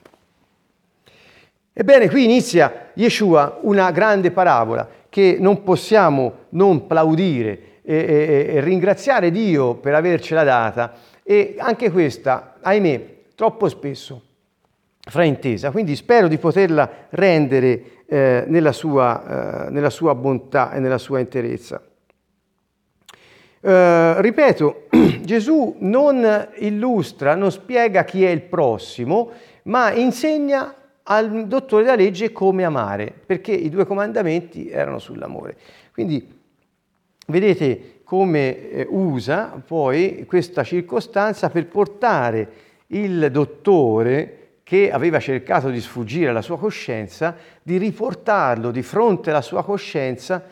Ebbene, 1.79 2.09
qui 2.09 2.23
inizia 2.23 2.89
Yeshua 2.95 3.59
una 3.61 3.91
grande 3.91 4.31
parabola 4.31 4.89
che 5.09 5.37
non 5.39 5.61
possiamo 5.61 6.45
non 6.49 6.87
plaudire 6.87 7.81
e, 7.83 7.95
e, 7.95 8.55
e 8.55 8.61
ringraziare 8.61 9.29
Dio 9.29 9.75
per 9.75 9.93
avercela 9.93 10.43
data 10.43 10.93
e 11.21 11.53
anche 11.59 11.91
questa, 11.91 12.55
ahimè, 12.63 13.17
troppo 13.35 13.69
spesso 13.69 14.23
fraintesa. 15.01 15.69
Quindi 15.69 15.95
spero 15.95 16.27
di 16.27 16.39
poterla 16.39 16.89
rendere 17.09 17.83
eh, 18.07 18.45
nella, 18.47 18.71
sua, 18.71 19.67
eh, 19.67 19.69
nella 19.69 19.91
sua 19.91 20.15
bontà 20.15 20.71
e 20.71 20.79
nella 20.79 20.97
sua 20.97 21.19
interezza. 21.19 21.79
Uh, 23.59 24.19
ripeto, 24.19 24.87
Gesù 25.21 25.75
non 25.79 26.47
illustra, 26.55 27.35
non 27.35 27.51
spiega 27.51 28.03
chi 28.03 28.23
è 28.23 28.29
il 28.29 28.41
prossimo, 28.41 29.29
ma 29.63 29.91
insegna 29.91 30.73
al 31.09 31.47
dottore 31.47 31.83
della 31.83 31.95
legge 31.95 32.31
come 32.31 32.63
amare, 32.63 33.13
perché 33.25 33.51
i 33.51 33.69
due 33.69 33.85
comandamenti 33.85 34.69
erano 34.69 34.99
sull'amore. 34.99 35.57
Quindi 35.93 36.35
vedete 37.27 38.01
come 38.03 38.69
eh, 38.69 38.87
usa 38.89 39.61
poi 39.65 40.25
questa 40.27 40.63
circostanza 40.63 41.49
per 41.49 41.67
portare 41.67 42.49
il 42.87 43.29
dottore 43.31 44.33
che 44.63 44.91
aveva 44.91 45.19
cercato 45.19 45.69
di 45.69 45.79
sfuggire 45.79 46.29
alla 46.29 46.41
sua 46.41 46.57
coscienza, 46.57 47.35
di 47.63 47.77
riportarlo 47.77 48.69
di 48.69 48.81
fronte 48.81 49.29
alla 49.29 49.41
sua 49.41 49.63
coscienza 49.63 50.43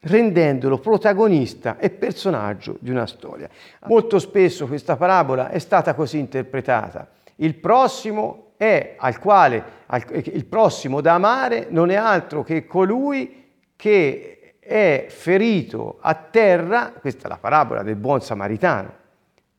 rendendolo 0.00 0.78
protagonista 0.78 1.78
e 1.78 1.90
personaggio 1.90 2.76
di 2.80 2.90
una 2.90 3.06
storia. 3.06 3.48
Molto 3.86 4.18
spesso 4.18 4.66
questa 4.66 4.96
parabola 4.96 5.50
è 5.50 5.58
stata 5.58 5.94
così 5.94 6.18
interpretata. 6.18 7.08
Il 7.36 7.54
prossimo 7.54 8.43
è 8.56 8.94
al 8.96 9.18
quale 9.18 9.62
il 10.08 10.44
prossimo 10.46 11.00
da 11.00 11.14
amare 11.14 11.66
non 11.70 11.90
è 11.90 11.94
altro 11.94 12.42
che 12.42 12.66
colui 12.66 13.42
che 13.76 14.56
è 14.58 15.06
ferito 15.08 15.98
a 16.00 16.14
terra, 16.14 16.92
questa 16.98 17.26
è 17.26 17.28
la 17.28 17.38
parabola 17.38 17.82
del 17.82 17.96
buon 17.96 18.22
samaritano, 18.22 19.02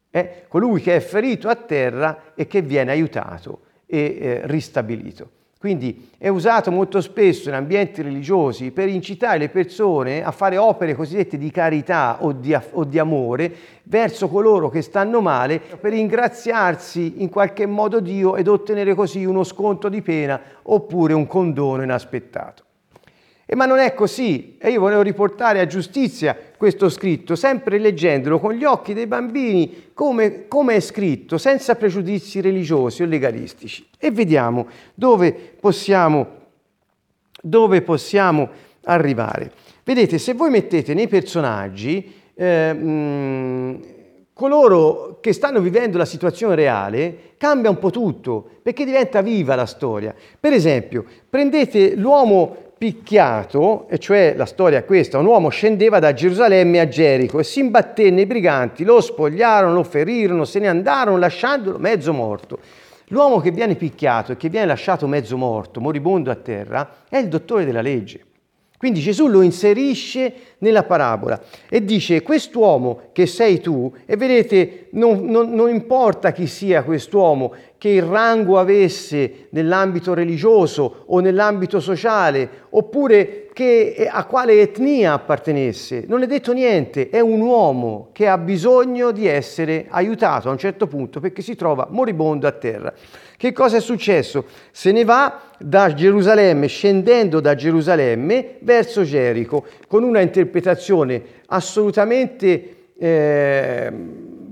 è 0.10 0.46
colui 0.48 0.82
che 0.82 0.96
è 0.96 1.00
ferito 1.00 1.48
a 1.50 1.56
terra 1.56 2.34
e 2.34 2.48
che 2.48 2.62
viene 2.62 2.92
aiutato 2.92 3.62
e 3.86 4.18
eh, 4.20 4.42
ristabilito. 4.46 5.30
Quindi 5.58 6.10
è 6.18 6.28
usato 6.28 6.70
molto 6.70 7.02
spesso 7.02 7.50
in 7.50 7.56
ambienti 7.56 8.02
religiosi 8.02 8.72
per 8.72 8.88
incitare 8.88 9.38
le 9.38 9.50
persone 9.50 10.24
a 10.24 10.32
fare 10.32 10.58
opere 10.58 10.94
cosiddette 10.94 11.38
di 11.38 11.50
carità 11.50 12.18
o 12.22 12.34
di, 12.34 12.56
o 12.74 12.84
di, 12.84 13.00
amore 13.00 13.56
verso 13.84 14.28
coloro 14.28 14.70
che 14.70 14.82
stanno 14.82 15.22
male 15.22 15.60
per 15.60 15.94
ringraziarsi 15.94 17.22
in 17.22 17.30
qualche 17.30 17.66
modo 17.66 18.00
Dio 18.00 18.36
ed 18.36 18.48
ottenere 18.48 18.94
così 18.94 19.24
uno 19.24 19.44
sconto 19.44 19.90
di 19.90 20.02
pena 20.02 20.40
oppure 20.64 21.14
un 21.14 21.26
condono 21.26 21.84
inaspettato. 21.84 22.65
E 23.48 23.56
ma 23.56 23.66
non 23.68 23.78
è 23.78 23.94
così, 23.94 24.58
e 24.60 24.72
io 24.72 24.80
volevo 24.80 25.04
riportare 25.04 25.60
a 25.60 25.68
giustizia 25.68 26.36
questo 26.58 26.90
scritto, 26.90 27.36
sempre 27.36 27.78
leggendolo 27.78 28.40
con 28.40 28.54
gli 28.54 28.64
occhi 28.64 28.96
dei 28.96 29.06
bambini, 29.06 29.92
come, 29.94 30.48
come 30.48 30.76
è 30.76 30.80
scritto, 30.80 31.38
senza 31.38 31.76
pregiudizi 31.76 32.42
religiosi 32.42 33.04
o 33.04 33.06
legalistici. 33.06 33.88
E 34.00 34.10
vediamo 34.10 34.68
dove 34.96 35.32
possiamo, 35.60 36.28
dove 37.40 37.82
possiamo 37.84 38.50
arrivare. 38.86 39.52
Vedete, 39.84 40.18
se 40.18 40.34
voi 40.34 40.50
mettete 40.50 40.96
nei 40.96 41.08
personaggi 41.08 42.14
eh, 42.34 42.74
mh, 42.74 43.80
coloro 44.34 45.20
che 45.22 45.34
stanno 45.34 45.60
vivendo 45.60 46.00
la 46.00 46.06
situazione 46.06 46.56
reale, 46.56 47.34
cambia 47.38 47.70
un 47.70 47.78
po' 47.78 47.92
tutto, 47.92 48.50
perché 48.64 48.86
diventa 48.86 49.22
viva 49.22 49.54
la 49.54 49.68
storia. 49.68 50.16
Per 50.40 50.52
esempio, 50.52 51.06
prendete 51.30 51.96
l'uomo 51.96 52.65
picchiato, 52.78 53.88
e 53.88 53.98
cioè 54.00 54.34
la 54.36 54.46
storia 54.46 54.80
è 54.80 54.86
questa, 54.86 55.18
un 55.18 55.26
uomo 55.26 55.50
scendeva 55.50 56.00
da 56.00 56.14
Gerusalemme 56.14 56.80
a 56.80 56.88
Gerico 56.88 57.40
e 57.40 57.44
si 57.44 57.60
imbattenne 57.60 58.22
i 58.22 58.26
briganti, 58.26 58.84
lo 58.84 59.00
spogliarono, 59.02 59.74
lo 59.74 59.84
ferirono, 59.84 60.46
se 60.46 60.60
ne 60.60 60.68
andarono 60.68 61.18
lasciandolo 61.18 61.78
mezzo 61.80 62.12
morto. 62.14 62.60
L'uomo 63.10 63.40
che 63.40 63.52
viene 63.52 63.76
picchiato 63.76 64.32
e 64.32 64.38
che 64.38 64.50
viene 64.50 64.66
lasciato 64.66 65.08
mezzo 65.08 65.38
morto, 65.38 65.80
moribondo 65.80 66.32
a 66.32 66.36
terra, 66.36 66.90
è 67.08 67.18
il 67.18 67.28
dottore 67.28 67.64
della 67.64 67.82
legge. 67.82 68.26
Quindi 68.78 69.00
Gesù 69.00 69.28
lo 69.28 69.42
inserisce 69.42 70.34
nella 70.60 70.84
parabola 70.84 71.42
e 71.70 71.84
dice 71.84 72.22
quest'uomo 72.22 73.10
che 73.14 73.26
sei 73.26 73.62
tu, 73.62 73.92
e 74.06 74.18
vedete 74.18 74.88
non, 74.92 75.26
non, 75.26 75.54
non 75.54 75.70
importa 75.70 76.32
chi 76.32 76.46
sia 76.46 76.84
quest'uomo, 76.84 77.54
che 77.78 77.90
il 77.90 78.04
rango 78.04 78.58
avesse 78.58 79.48
nell'ambito 79.50 80.14
religioso 80.14 81.04
o 81.06 81.20
nell'ambito 81.20 81.80
sociale, 81.80 82.50
oppure 82.72 83.50
che, 83.54 84.10
a 84.12 84.26
quale 84.26 84.60
etnia 84.60 85.14
appartenesse, 85.14 86.04
non 86.08 86.24
è 86.24 86.28
detto 86.28 86.52
niente, 86.52 87.10
è 87.10 87.22
un 87.22 87.40
uomo 87.40 88.10
che 88.12 88.28
ha 88.28 88.38
bisogno 88.38 89.12
di 89.12 89.28
essere 89.28 89.86
aiutato 89.88 90.50
a 90.50 90.52
un 90.52 90.58
certo 90.58 90.88
punto 90.88 91.20
perché 91.20 91.42
si 91.42 91.56
trova 91.56 91.88
moribondo 91.90 92.48
a 92.48 92.52
terra. 92.52 92.94
Che 93.46 93.54
cosa 93.54 93.78
è 93.78 93.80
successo? 93.80 94.46
Se 94.72 94.92
ne 94.92 95.04
va 95.04 95.40
da 95.60 95.94
Gerusalemme, 95.94 96.66
scendendo 96.66 97.40
da 97.40 97.54
Gerusalemme 97.54 98.56
verso 98.62 99.04
Gerico, 99.04 99.68
con 99.88 100.02
una 100.02 100.20
interpretazione 100.20 101.22
assolutamente 101.46 102.76
eh, 102.98 103.94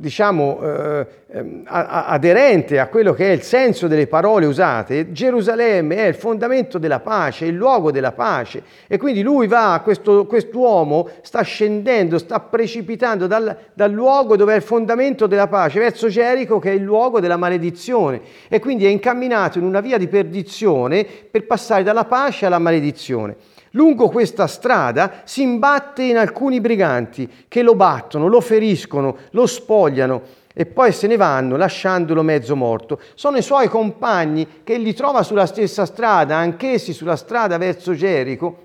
diciamo, 0.04 0.60
eh, 0.62 1.08
ehm, 1.32 1.64
aderente 1.66 2.78
a 2.78 2.88
quello 2.88 3.14
che 3.14 3.30
è 3.30 3.32
il 3.32 3.42
senso 3.42 3.88
delle 3.88 4.06
parole 4.08 4.46
usate, 4.46 5.14
Gerusalemme 5.14 5.96
è 5.96 6.08
il 6.08 6.16
fondamento 6.16 6.78
della 6.78 7.00
pace, 7.00 7.46
il 7.46 7.56
luogo 7.56 7.90
della 7.90 8.12
pace. 8.12 8.64
E 8.88 8.98
quindi 8.98 9.22
lui 9.22 9.48
va, 9.48 9.80
questo, 9.82 10.26
quest'uomo 10.26 11.08
sta 11.22 11.42
scendendo, 11.42 12.18
sta 12.18 12.42
precipitando 12.42 13.28
dal, 13.28 13.56
dal 13.74 13.92
luogo 13.92 14.36
dove 14.36 14.52
è 14.52 14.58
il 14.58 14.62
fondamento 14.62 15.26
della 15.26 15.48
pace 15.48 15.80
verso 15.80 16.10
Gerico 16.10 16.60
che 16.60 16.72
è 16.72 16.74
il 16.74 16.84
luogo 16.84 17.22
della 17.22 17.38
maledizione. 17.38 18.20
E 18.50 18.60
quindi 18.60 18.86
è 18.86 18.90
incamminato 18.90 19.58
in 19.58 19.64
una 19.64 19.80
via 19.80 19.98
di 19.98 20.10
perdizione 20.10 21.06
per 21.32 21.46
passare 21.46 21.84
dalla 21.84 22.04
pace 22.04 22.46
alla 22.46 22.60
maledizione. 22.60 23.38
Lungo 23.76 24.10
questa 24.10 24.46
strada 24.46 25.22
si 25.24 25.42
imbatte 25.42 26.04
in 26.04 26.18
alcuni 26.18 26.62
briganti 26.62 27.28
che 27.48 27.64
lo 27.64 27.74
battono, 27.74 28.28
lo 28.28 28.40
feriscono, 28.40 29.18
lo 29.32 29.48
spogliano 29.48 30.22
e 30.54 30.68
poi 30.68 30.92
se 30.92 31.08
ne 31.08 31.18
vanno 31.18 31.58
lasciandolo 31.58 32.22
mezzo 32.22 32.56
morto. 32.56 33.00
Sono 33.16 33.38
i 33.38 33.42
suoi 33.42 33.68
compagni 33.70 34.62
che 34.64 34.78
li 34.78 34.94
trova 34.94 35.24
sulla 35.24 35.48
stessa 35.48 35.88
strada, 35.88 36.38
anch'essi 36.38 36.94
sulla 36.94 37.16
strada 37.16 37.58
verso 37.58 37.96
Gerico, 37.96 38.60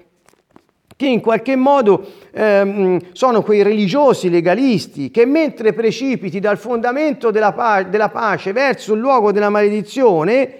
che 0.94 1.06
in 1.06 1.22
qualche 1.22 1.56
modo 1.56 2.06
ehm, 2.30 3.00
sono 3.12 3.42
quei 3.42 3.62
religiosi 3.62 4.28
legalisti 4.28 5.10
che 5.10 5.24
mentre 5.24 5.72
precipiti 5.72 6.38
dal 6.38 6.58
fondamento 6.58 7.30
della, 7.30 7.52
pa- 7.52 7.82
della 7.82 8.10
pace 8.10 8.52
verso 8.52 8.92
il 8.92 9.00
luogo 9.00 9.32
della 9.32 9.48
maledizione, 9.48 10.56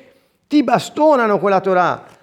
ti 0.48 0.62
bastonano 0.62 1.38
con 1.38 1.50
la 1.50 1.60
Torah 1.60 2.16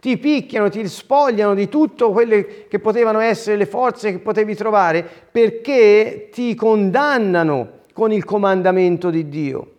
ti 0.00 0.16
picchiano, 0.16 0.70
ti 0.70 0.86
spogliano 0.88 1.54
di 1.54 1.68
tutto 1.68 2.10
quelle 2.10 2.66
che 2.68 2.78
potevano 2.78 3.20
essere 3.20 3.56
le 3.56 3.66
forze 3.66 4.10
che 4.10 4.18
potevi 4.18 4.54
trovare 4.54 5.06
perché 5.30 6.30
ti 6.32 6.54
condannano 6.54 7.78
con 7.92 8.10
il 8.10 8.24
comandamento 8.24 9.10
di 9.10 9.28
Dio. 9.28 9.72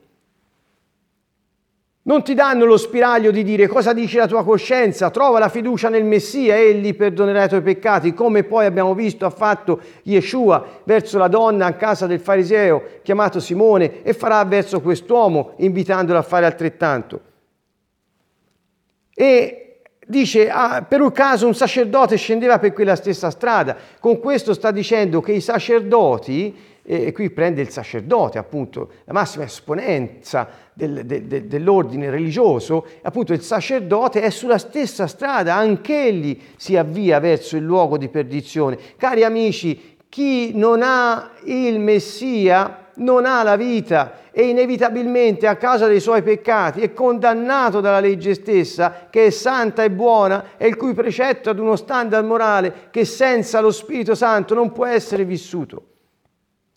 Non 2.04 2.24
ti 2.24 2.34
danno 2.34 2.66
lo 2.66 2.78
spiraglio 2.78 3.30
di 3.30 3.44
dire 3.44 3.68
cosa 3.68 3.94
dice 3.94 4.18
la 4.18 4.28
tua 4.28 4.44
coscienza, 4.44 5.12
trova 5.12 5.38
la 5.38 5.50
fiducia 5.50 5.88
nel 5.88 6.04
Messia, 6.04 6.58
egli 6.58 6.96
perdonerà 6.96 7.44
i 7.44 7.48
tuoi 7.48 7.62
peccati, 7.62 8.16
come 8.16 8.44
poi 8.44 8.66
abbiamo 8.66 8.96
visto 8.96 9.28
ha 9.28 9.30
fatto 9.30 9.80
Yeshua 10.04 10.82
verso 10.84 11.20
la 11.20 11.28
donna 11.28 11.68
a 11.68 11.74
casa 11.74 12.08
del 12.08 12.20
fariseo 12.20 12.84
chiamato 13.04 13.40
Simone 13.40 14.02
e 14.02 14.14
farà 14.14 14.44
verso 14.46 14.82
quest'uomo 14.82 15.54
invitandolo 15.58 16.18
a 16.18 16.24
fare 16.24 16.48
altrettanto. 16.48 17.22
E 19.14 19.61
Dice, 20.08 20.50
ah, 20.50 20.82
per 20.82 21.00
un 21.00 21.12
caso 21.12 21.46
un 21.46 21.54
sacerdote 21.54 22.18
scendeva 22.18 22.58
per 22.58 22.74
quella 22.74 22.96
stessa 22.96 23.30
strada. 23.30 23.78
Con 24.00 24.20
questo 24.20 24.54
sta 24.54 24.72
dicendo 24.72 25.22
che 25.22 25.32
i 25.34 25.42
sacerdoti, 25.42 26.70
e 26.84 27.12
qui 27.12 27.30
prende 27.30 27.62
il 27.62 27.70
sacerdote, 27.70 28.40
appunto, 28.40 28.90
la 29.06 29.14
massima 29.14 29.44
esponenza 29.44 30.50
del, 30.74 31.06
del, 31.06 31.46
dell'ordine 31.46 32.10
religioso, 32.10 32.86
appunto 33.04 33.34
il 33.34 33.42
sacerdote 33.42 34.22
è 34.22 34.32
sulla 34.32 34.58
stessa 34.58 35.06
strada, 35.06 35.56
anch'egli 35.56 36.40
si 36.56 36.76
avvia 36.76 37.20
verso 37.20 37.56
il 37.56 37.64
luogo 37.64 37.98
di 37.98 38.10
perdizione. 38.10 38.80
Cari 38.98 39.24
amici, 39.24 39.98
chi 40.10 40.58
non 40.58 40.82
ha 40.84 41.32
il 41.44 41.80
Messia 41.80 42.90
non 42.96 43.26
ha 43.26 43.44
la 43.44 43.56
vita 43.56 44.14
e 44.32 44.48
inevitabilmente 44.48 45.46
a 45.46 45.58
causa 45.58 45.88
dei 45.88 46.00
suoi 46.00 46.22
peccati 46.22 46.82
è 46.82 46.94
condannato 46.94 47.82
dalla 47.82 48.00
legge 48.00 48.34
stessa 48.34 49.08
che 49.10 49.26
è 49.26 49.30
santa 49.30 49.84
e 49.84 49.92
buona 49.92 50.58
e 50.58 50.68
il 50.68 50.78
cui 50.78 50.94
precetto 50.94 51.50
ad 51.50 51.60
uno 51.60 51.76
standard 51.76 52.26
morale 52.26 52.88
che 52.92 53.04
senza 53.04 53.60
lo 53.60 53.72
Spirito 53.72 54.16
Santo 54.16 54.54
non 54.54 54.72
può 54.72 54.86
essere 54.86 55.26
vissuto. 55.26 55.86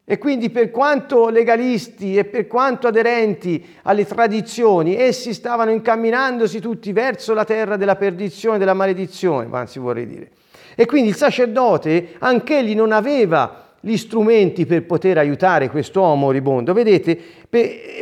E 0.06 0.18
quindi 0.18 0.50
per 0.50 0.70
quanto 0.70 1.30
legalisti 1.30 2.16
e 2.18 2.26
per 2.26 2.46
quanto 2.46 2.88
aderenti 2.88 3.64
alle 3.84 4.04
tradizioni, 4.04 4.96
essi 4.96 5.32
stavano 5.32 5.70
incamminandosi 5.70 6.60
tutti 6.60 6.92
verso 6.92 7.32
la 7.32 7.44
terra 7.44 7.76
della 7.76 7.96
perdizione, 7.96 8.58
della 8.58 8.74
maledizione, 8.74 9.48
anzi 9.50 9.78
vorrei 9.78 10.06
dire. 10.06 10.30
E 10.74 10.84
quindi 10.84 11.08
il 11.08 11.16
sacerdote, 11.16 12.16
anch'egli 12.18 12.74
non 12.74 12.92
aveva 12.92 13.63
gli 13.84 13.96
strumenti 13.98 14.64
per 14.64 14.84
poter 14.86 15.18
aiutare 15.18 15.68
quest'uomo 15.68 16.14
moribondo. 16.14 16.72
Vedete, 16.72 17.18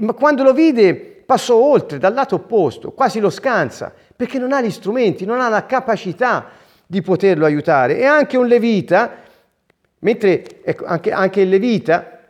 ma 0.01 0.13
quando 0.13 0.45
lo 0.45 0.53
vide 0.53 0.95
passò 1.27 1.57
oltre, 1.57 1.99
dal 1.99 2.15
lato 2.15 2.37
opposto, 2.37 2.93
quasi 2.93 3.19
lo 3.19 3.31
scansa, 3.31 3.93
perché 4.15 4.39
non 4.39 4.53
ha 4.53 4.61
gli 4.63 4.71
strumenti, 4.71 5.25
non 5.25 5.41
ha 5.41 5.49
la 5.49 5.67
capacità 5.67 6.51
di 6.87 7.03
poterlo 7.03 7.45
aiutare. 7.45 7.99
E 7.99 8.05
anche 8.05 8.37
un 8.37 8.47
levita, 8.47 9.17
mentre 10.01 10.63
ecco, 10.63 10.85
anche, 10.85 11.11
anche 11.11 11.41
il 11.41 11.49
levita, 11.49 12.21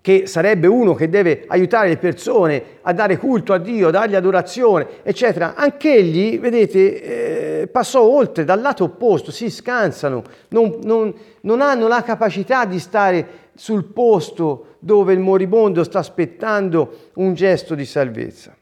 che 0.00 0.26
sarebbe 0.26 0.66
uno 0.66 0.94
che 0.94 1.08
deve 1.08 1.44
aiutare 1.46 1.88
le 1.88 1.96
persone 1.96 2.62
a 2.82 2.92
dare 2.92 3.16
culto 3.16 3.52
a 3.52 3.58
Dio, 3.58 3.90
dargli 3.90 4.14
adorazione, 4.14 4.86
eccetera, 5.02 5.54
anch'egli, 5.54 6.38
vedete, 6.38 7.62
eh, 7.62 7.66
passò 7.66 8.02
oltre, 8.02 8.44
dal 8.44 8.60
lato 8.60 8.84
opposto, 8.84 9.30
si 9.30 9.50
scansano, 9.50 10.22
non, 10.48 10.78
non, 10.82 11.14
non 11.42 11.60
hanno 11.60 11.88
la 11.88 12.02
capacità 12.02 12.64
di 12.66 12.78
stare 12.78 13.26
sul 13.54 13.84
posto 13.84 14.76
dove 14.78 15.12
il 15.12 15.18
moribondo 15.18 15.82
sta 15.82 15.98
aspettando 15.98 17.10
un 17.14 17.34
gesto 17.34 17.74
di 17.74 17.84
salvezza. 17.84 18.54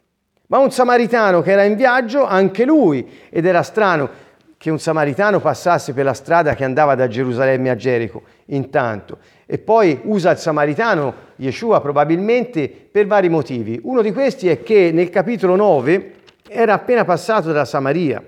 Ma 0.46 0.58
un 0.58 0.70
samaritano 0.70 1.42
che 1.42 1.50
era 1.50 1.64
in 1.64 1.74
viaggio, 1.74 2.24
anche 2.24 2.64
lui, 2.64 3.06
ed 3.28 3.44
era 3.44 3.62
strano 3.62 4.22
che 4.56 4.70
un 4.70 4.78
samaritano 4.78 5.40
passasse 5.40 5.92
per 5.92 6.04
la 6.04 6.14
strada 6.14 6.54
che 6.54 6.64
andava 6.64 6.94
da 6.94 7.06
Gerusalemme 7.06 7.68
a 7.68 7.76
Gerico, 7.76 8.22
intanto. 8.46 9.18
E 9.46 9.58
poi 9.58 10.00
usa 10.04 10.30
il 10.30 10.38
samaritano, 10.38 11.14
Yeshua 11.36 11.80
probabilmente, 11.80 12.68
per 12.68 13.06
vari 13.06 13.28
motivi. 13.28 13.78
Uno 13.82 14.02
di 14.02 14.12
questi 14.12 14.48
è 14.48 14.62
che 14.62 14.90
nel 14.92 15.10
capitolo 15.10 15.56
9 15.56 16.12
era 16.48 16.74
appena 16.74 17.04
passato 17.04 17.48
dalla 17.52 17.64
Samaria. 17.64 18.22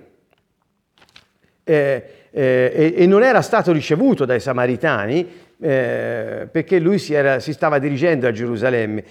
Eh, 1.65 2.05
eh, 2.31 2.95
e, 2.97 3.07
non 3.07 3.23
era 3.23 3.41
stato 3.41 3.73
ricevuto 3.73 4.25
dai 4.27 4.41
samaritani 4.41 5.27
eh, 5.59 6.47
perché 6.51 6.79
lui 6.79 6.99
si, 6.99 7.15
era, 7.15 7.41
si 7.41 7.53
stava 7.53 7.79
dirigendo 7.79 8.27
a 8.27 8.31
Gerusalemme. 8.31 9.05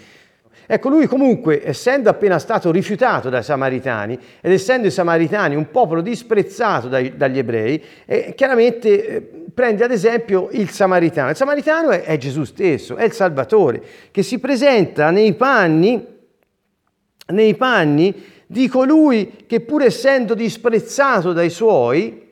Ecco, 0.67 0.89
lui 0.89 1.05
comunque, 1.05 1.61
essendo 1.63 2.09
appena 2.09 2.39
stato 2.39 2.71
rifiutato 2.71 3.29
dai 3.29 3.43
Samaritani 3.43 4.17
ed 4.41 4.51
essendo 4.51 4.87
i 4.87 4.91
Samaritani 4.91 5.55
un 5.55 5.69
popolo 5.69 6.01
disprezzato 6.01 6.87
dai, 6.87 7.15
dagli 7.15 7.37
ebrei, 7.37 7.81
eh, 8.05 8.33
chiaramente 8.35 9.07
eh, 9.07 9.21
prende 9.53 9.83
ad 9.83 9.91
esempio 9.91 10.49
il 10.51 10.69
Samaritano. 10.69 11.29
Il 11.29 11.35
Samaritano 11.35 11.91
è, 11.91 12.01
è, 12.03 12.17
Gesù 12.17 12.43
stesso, 12.43 12.95
è 12.95 13.03
il 13.03 13.13
Salvatore, 13.13 13.81
che 14.11 14.23
si 14.23 14.39
presenta 14.39 15.11
nei 15.11 15.33
panni, 15.33 16.03
nei 17.27 17.55
panni 17.55 18.33
di 18.47 18.67
colui 18.67 19.45
che 19.47 19.61
pur 19.61 19.83
essendo 19.83 20.33
disprezzato 20.33 21.31
dai 21.31 21.49
suoi, 21.49 22.24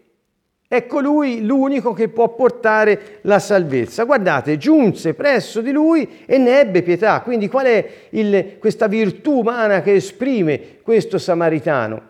è 0.73 0.87
colui 0.87 1.45
l'unico 1.45 1.93
che 1.93 2.07
può 2.07 2.29
portare 2.29 3.19
la 3.21 3.37
salvezza. 3.37 4.05
Guardate, 4.05 4.57
giunse 4.57 5.13
presso 5.13 5.61
di 5.61 5.71
lui 5.71 6.23
e 6.25 6.39
ne 6.39 6.61
ebbe 6.61 6.81
pietà. 6.81 7.21
Quindi 7.21 7.47
qual 7.47 7.67
è 7.67 7.89
il, 8.09 8.55
questa 8.57 8.87
virtù 8.87 9.37
umana 9.37 9.83
che 9.83 9.93
esprime 9.93 10.79
questo 10.81 11.19
samaritano? 11.19 12.01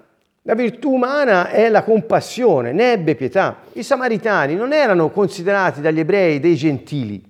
La 0.44 0.56
virtù 0.56 0.94
umana 0.94 1.50
è 1.50 1.68
la 1.68 1.84
compassione, 1.84 2.72
ne 2.72 2.94
ebbe 2.94 3.16
pietà. 3.16 3.64
I 3.74 3.84
samaritani 3.84 4.56
non 4.56 4.72
erano 4.72 5.10
considerati 5.10 5.82
dagli 5.82 6.00
ebrei 6.00 6.40
dei 6.40 6.56
gentili, 6.56 7.22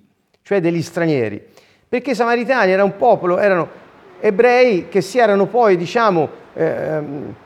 cioè 0.43 0.61
degli 0.61 0.83
stranieri, 0.83 1.43
perché 1.89 2.11
i 2.11 2.15
samaritani 2.15 2.73
erano 2.73 2.89
un 2.89 2.97
popolo, 2.97 3.39
erano 3.39 3.69
ebrei 4.19 4.87
che 4.87 5.01
si 5.01 5.17
erano 5.17 5.47
poi, 5.47 5.77
diciamo, 5.77 6.29
eh, 6.53 6.97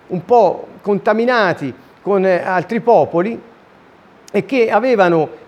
un 0.07 0.25
po' 0.25 0.67
contaminati 0.81 1.73
con 2.01 2.25
eh, 2.25 2.41
altri 2.41 2.81
popoli 2.81 3.55
e 4.31 4.45
che 4.45 4.69
avevano 4.69 5.45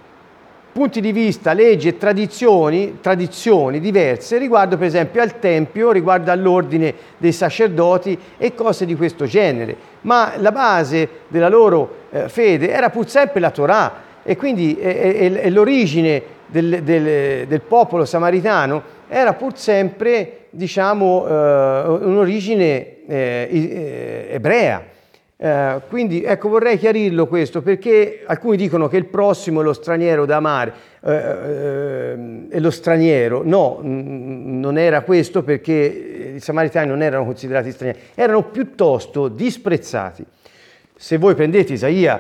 punti 0.72 1.02
di 1.02 1.12
vista, 1.12 1.54
leggi 1.54 1.88
e 1.88 1.98
tradizioni, 1.98 3.00
tradizioni 3.02 3.80
diverse 3.80 4.38
riguardo 4.38 4.78
per 4.78 4.88
esempio 4.88 5.22
al 5.22 5.40
Tempio, 5.40 5.92
riguardo 5.92 6.32
all'ordine 6.32 6.94
dei 7.18 7.32
sacerdoti 7.32 8.18
e 8.38 8.54
cose 8.54 8.86
di 8.86 8.96
questo 8.96 9.26
genere. 9.26 9.76
Ma 10.02 10.34
la 10.38 10.52
base 10.52 11.10
della 11.28 11.50
loro 11.50 11.96
eh, 12.12 12.30
fede 12.30 12.70
era 12.70 12.90
pur 12.90 13.10
sempre 13.10 13.40
la 13.40 13.52
Torah 13.52 14.08
e 14.24 14.38
quindi 14.38 14.78
e, 14.78 15.40
e, 15.42 15.50
l'origine 15.50 16.22
del, 16.46 16.82
del, 16.84 17.48
del, 17.48 17.62
popolo 17.62 18.06
samaritano 18.06 18.82
era 19.08 19.34
pur 19.34 19.58
sempre 19.58 20.46
diciamo, 20.52 21.28
eh, 21.28 21.84
un'origine 22.02 23.06
eh, 23.08 23.48
eh 23.52 24.28
ebrea. 24.32 24.89
Eh, 25.42 25.82
quindi 25.88 26.22
ecco 26.22 26.50
vorrei 26.50 26.78
chiarirlo 26.78 27.26
questo 27.26 27.62
perché 27.62 28.24
alcuni 28.26 28.58
dicono 28.58 28.90
che 28.90 28.98
il 28.98 29.06
prossimo 29.06 29.62
è 29.62 29.64
lo 29.64 29.72
straniero 29.72 30.26
da 30.26 30.36
amare, 30.36 30.74
eh, 31.02 31.14
eh, 31.14 32.48
è 32.50 32.60
lo 32.60 32.70
straniero, 32.70 33.42
no, 33.46 33.80
n- 33.82 34.60
non 34.60 34.78
era 34.78 35.00
questo 35.04 35.42
perché 35.42 36.34
i 36.36 36.40
samaritani 36.42 36.90
non 36.90 37.02
erano 37.02 37.24
considerati 37.24 37.72
stranieri, 37.72 38.00
erano 38.16 38.50
piuttosto 38.50 39.30
disprezzati. 39.30 40.26
Se 40.98 41.18
voi 41.18 41.36
prendete 41.36 41.72
Isaia 41.72 42.20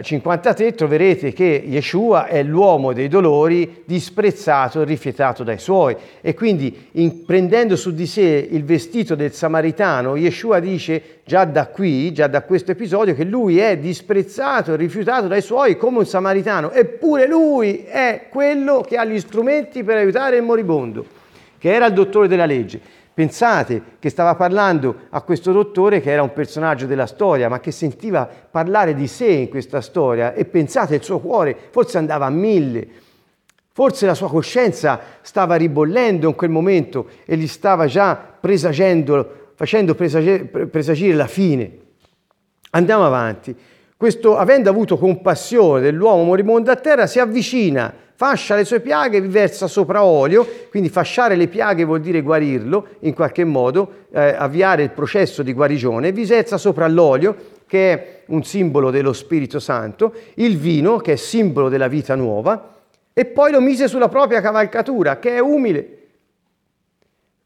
53 0.00 0.66
eh, 0.66 0.74
troverete 0.74 1.32
che 1.34 1.62
Yeshua 1.66 2.26
è 2.26 2.42
l'uomo 2.42 2.94
dei 2.94 3.08
dolori 3.08 3.82
disprezzato 3.84 4.80
e 4.80 4.84
rifiutato 4.84 5.44
dai 5.44 5.58
suoi. 5.58 5.94
E 6.22 6.32
quindi 6.32 6.88
in, 6.92 7.24
prendendo 7.26 7.76
su 7.76 7.92
di 7.92 8.06
sé 8.06 8.48
il 8.50 8.64
vestito 8.64 9.14
del 9.14 9.32
samaritano 9.32 10.16
Yeshua 10.16 10.60
dice 10.60 11.20
già 11.24 11.44
da 11.44 11.66
qui, 11.66 12.12
già 12.12 12.26
da 12.26 12.42
questo 12.42 12.70
episodio 12.70 13.14
che 13.14 13.24
lui 13.24 13.58
è 13.58 13.76
disprezzato 13.76 14.72
e 14.72 14.76
rifiutato 14.76 15.26
dai 15.26 15.42
suoi 15.42 15.76
come 15.76 15.98
un 15.98 16.06
samaritano. 16.06 16.70
Eppure 16.70 17.26
lui 17.26 17.84
è 17.84 18.28
quello 18.30 18.80
che 18.80 18.96
ha 18.96 19.04
gli 19.04 19.20
strumenti 19.20 19.84
per 19.84 19.98
aiutare 19.98 20.36
il 20.36 20.42
moribondo 20.42 21.04
che 21.58 21.72
era 21.72 21.86
il 21.86 21.94
dottore 21.94 22.28
della 22.28 22.46
legge 22.46 22.80
Pensate 23.16 23.82
che 23.98 24.10
stava 24.10 24.34
parlando 24.34 25.06
a 25.08 25.22
questo 25.22 25.50
dottore 25.50 26.02
che 26.02 26.10
era 26.10 26.20
un 26.20 26.34
personaggio 26.34 26.84
della 26.84 27.06
storia, 27.06 27.48
ma 27.48 27.60
che 27.60 27.70
sentiva 27.70 28.26
parlare 28.26 28.94
di 28.94 29.06
sé 29.06 29.28
in 29.28 29.48
questa 29.48 29.80
storia 29.80 30.34
e 30.34 30.44
pensate 30.44 30.96
il 30.96 31.02
suo 31.02 31.18
cuore 31.18 31.56
forse 31.70 31.96
andava 31.96 32.26
a 32.26 32.30
mille, 32.30 32.86
forse 33.72 34.04
la 34.04 34.12
sua 34.12 34.28
coscienza 34.28 35.00
stava 35.22 35.54
ribollendo 35.54 36.28
in 36.28 36.34
quel 36.34 36.50
momento 36.50 37.08
e 37.24 37.38
gli 37.38 37.46
stava 37.46 37.86
già 37.86 38.16
presagendo, 38.38 39.52
facendo 39.54 39.94
presagire, 39.94 41.14
la 41.14 41.26
fine. 41.26 41.78
Andiamo 42.72 43.06
avanti. 43.06 43.56
Questo, 43.96 44.36
avendo 44.36 44.68
avuto 44.68 44.98
compassione 44.98 45.80
dell'uomo 45.80 46.24
moribondo 46.24 46.70
a 46.70 46.76
terra, 46.76 47.06
si 47.06 47.18
avvicina 47.18 47.92
fascia 48.16 48.54
le 48.54 48.64
sue 48.64 48.80
piaghe, 48.80 49.20
vi 49.20 49.28
versa 49.28 49.66
sopra 49.66 50.02
olio, 50.02 50.46
quindi 50.70 50.88
fasciare 50.88 51.36
le 51.36 51.48
piaghe 51.48 51.84
vuol 51.84 52.00
dire 52.00 52.22
guarirlo 52.22 52.88
in 53.00 53.14
qualche 53.14 53.44
modo, 53.44 54.06
eh, 54.10 54.34
avviare 54.36 54.82
il 54.82 54.90
processo 54.90 55.42
di 55.42 55.52
guarigione, 55.52 56.12
vi 56.12 56.24
versa 56.24 56.56
sopra 56.56 56.88
l'olio 56.88 57.54
che 57.66 57.92
è 57.92 58.22
un 58.26 58.42
simbolo 58.42 58.90
dello 58.90 59.12
Spirito 59.12 59.58
Santo, 59.58 60.14
il 60.34 60.56
vino 60.56 60.96
che 60.96 61.12
è 61.12 61.16
simbolo 61.16 61.68
della 61.68 61.88
vita 61.88 62.14
nuova 62.14 62.74
e 63.12 63.24
poi 63.26 63.50
lo 63.50 63.60
mise 63.60 63.86
sulla 63.86 64.08
propria 64.08 64.40
cavalcatura 64.40 65.18
che 65.18 65.36
è 65.36 65.38
umile. 65.38 65.90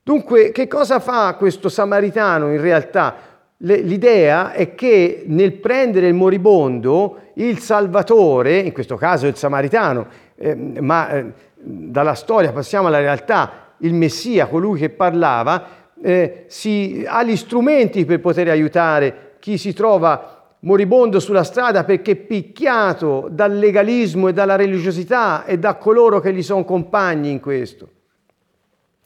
Dunque, 0.02 0.52
che 0.52 0.68
cosa 0.68 1.00
fa 1.00 1.34
questo 1.34 1.68
samaritano 1.68 2.52
in 2.52 2.60
realtà? 2.60 3.29
L'idea 3.62 4.52
è 4.52 4.74
che 4.74 5.24
nel 5.26 5.52
prendere 5.52 6.06
il 6.06 6.14
moribondo, 6.14 7.18
il 7.34 7.58
Salvatore, 7.58 8.58
in 8.58 8.72
questo 8.72 8.96
caso 8.96 9.26
il 9.26 9.36
Samaritano, 9.36 10.06
eh, 10.34 10.54
ma 10.54 11.10
eh, 11.10 11.26
dalla 11.54 12.14
storia 12.14 12.52
passiamo 12.52 12.86
alla 12.86 13.00
realtà, 13.00 13.74
il 13.78 13.92
Messia, 13.92 14.46
colui 14.46 14.78
che 14.78 14.88
parlava, 14.88 15.92
eh, 16.00 16.44
si, 16.46 17.04
ha 17.06 17.22
gli 17.22 17.36
strumenti 17.36 18.06
per 18.06 18.20
poter 18.20 18.48
aiutare 18.48 19.34
chi 19.40 19.58
si 19.58 19.74
trova 19.74 20.54
moribondo 20.60 21.20
sulla 21.20 21.44
strada 21.44 21.84
perché 21.84 22.16
picchiato 22.16 23.28
dal 23.30 23.54
legalismo 23.54 24.28
e 24.28 24.32
dalla 24.32 24.56
religiosità 24.56 25.44
e 25.44 25.58
da 25.58 25.74
coloro 25.74 26.18
che 26.20 26.32
gli 26.32 26.42
sono 26.42 26.64
compagni 26.64 27.30
in 27.30 27.40
questo 27.40 27.88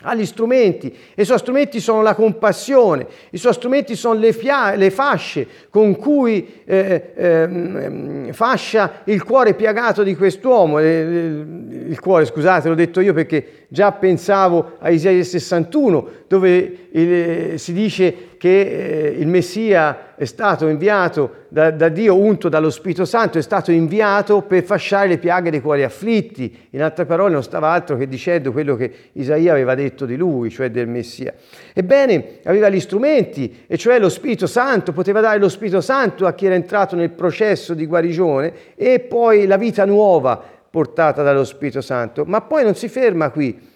ha 0.05 0.14
gli 0.14 0.25
strumenti. 0.27 0.95
E 1.14 1.23
i 1.23 1.25
suoi 1.25 1.38
strumenti 1.38 1.81
sono 1.81 2.03
la 2.03 2.14
compassione, 2.14 3.07
i 3.31 3.38
suoi 3.38 3.53
strumenti 3.53 3.97
sono 3.97 4.19
le, 4.19 4.33
fia- 4.33 4.75
le 4.75 4.90
fasce 4.90 5.47
con 5.71 5.97
cui 5.97 6.62
eh, 6.64 7.12
eh, 7.14 8.29
fascia 8.33 9.03
il 9.05 9.23
cuore 9.25 9.55
piagato 9.55 10.03
di 10.03 10.14
quest'uomo, 10.14 10.79
eh, 10.79 11.01
il 11.88 11.99
cuore 12.01 12.25
scusate 12.27 12.69
l'ho 12.69 12.75
detto 12.75 13.01
io 13.01 13.12
perché 13.12 13.67
già 13.69 13.93
pensavo 13.93 14.77
a 14.79 14.90
Isaia 14.90 15.23
61 15.23 16.09
dove 16.29 16.84
eh, 16.96 17.59
si 17.59 17.72
dice 17.72 18.37
che 18.38 18.61
eh, 18.61 19.09
il 19.18 19.26
Messia 19.26 20.14
è 20.14 20.24
stato 20.26 20.68
inviato 20.68 21.46
da, 21.48 21.72
da, 21.72 21.88
Dio, 21.88 22.16
unto 22.16 22.48
dallo 22.48 22.70
Spirito 22.70 23.04
Santo, 23.04 23.37
è 23.37 23.42
stato 23.42 23.72
inviato 23.72 24.42
per 24.42 24.62
fasciare 24.62 25.09
le 25.09 25.18
piaghe 25.18 25.50
dei 25.50 25.61
cuori 25.61 25.83
afflitti. 25.83 26.68
In 26.70 26.83
altre 26.83 27.04
parole 27.04 27.33
non 27.33 27.42
stava 27.42 27.70
altro 27.70 27.96
che 27.96 28.07
dicendo 28.07 28.52
quello 28.52 28.76
che 28.76 28.92
Isaia 29.14 29.50
aveva 29.50 29.74
detto 29.74 30.07
di 30.07 30.14
lui, 30.14 30.50
cioè 30.50 30.70
del 30.70 30.87
Messia. 30.87 31.35
Ebbene, 31.72 32.38
aveva 32.44 32.68
gli 32.68 32.78
strumenti, 32.78 33.64
e 33.66 33.76
cioè 33.76 33.98
lo 33.98 34.09
Spirito 34.09 34.46
Santo, 34.46 34.92
poteva 34.92 35.20
dare 35.20 35.40
lo 35.40 35.48
Spirito 35.48 35.80
Santo 35.80 36.26
a 36.26 36.33
chi 36.33 36.46
era 36.46 36.54
entrato 36.54 36.94
nel 36.94 37.11
processo 37.11 37.74
di 37.74 37.87
guarigione 37.87 38.52
e 38.76 39.00
poi 39.00 39.46
la 39.46 39.57
vita 39.57 39.85
nuova 39.85 40.40
portata 40.70 41.24
dallo 41.24 41.44
Spirito 41.44 41.80
Santo. 41.80 42.24
Ma 42.24 42.40
poi 42.40 42.62
non 42.62 42.76
si 42.76 42.88
ferma 42.88 43.30
qui 43.30 43.72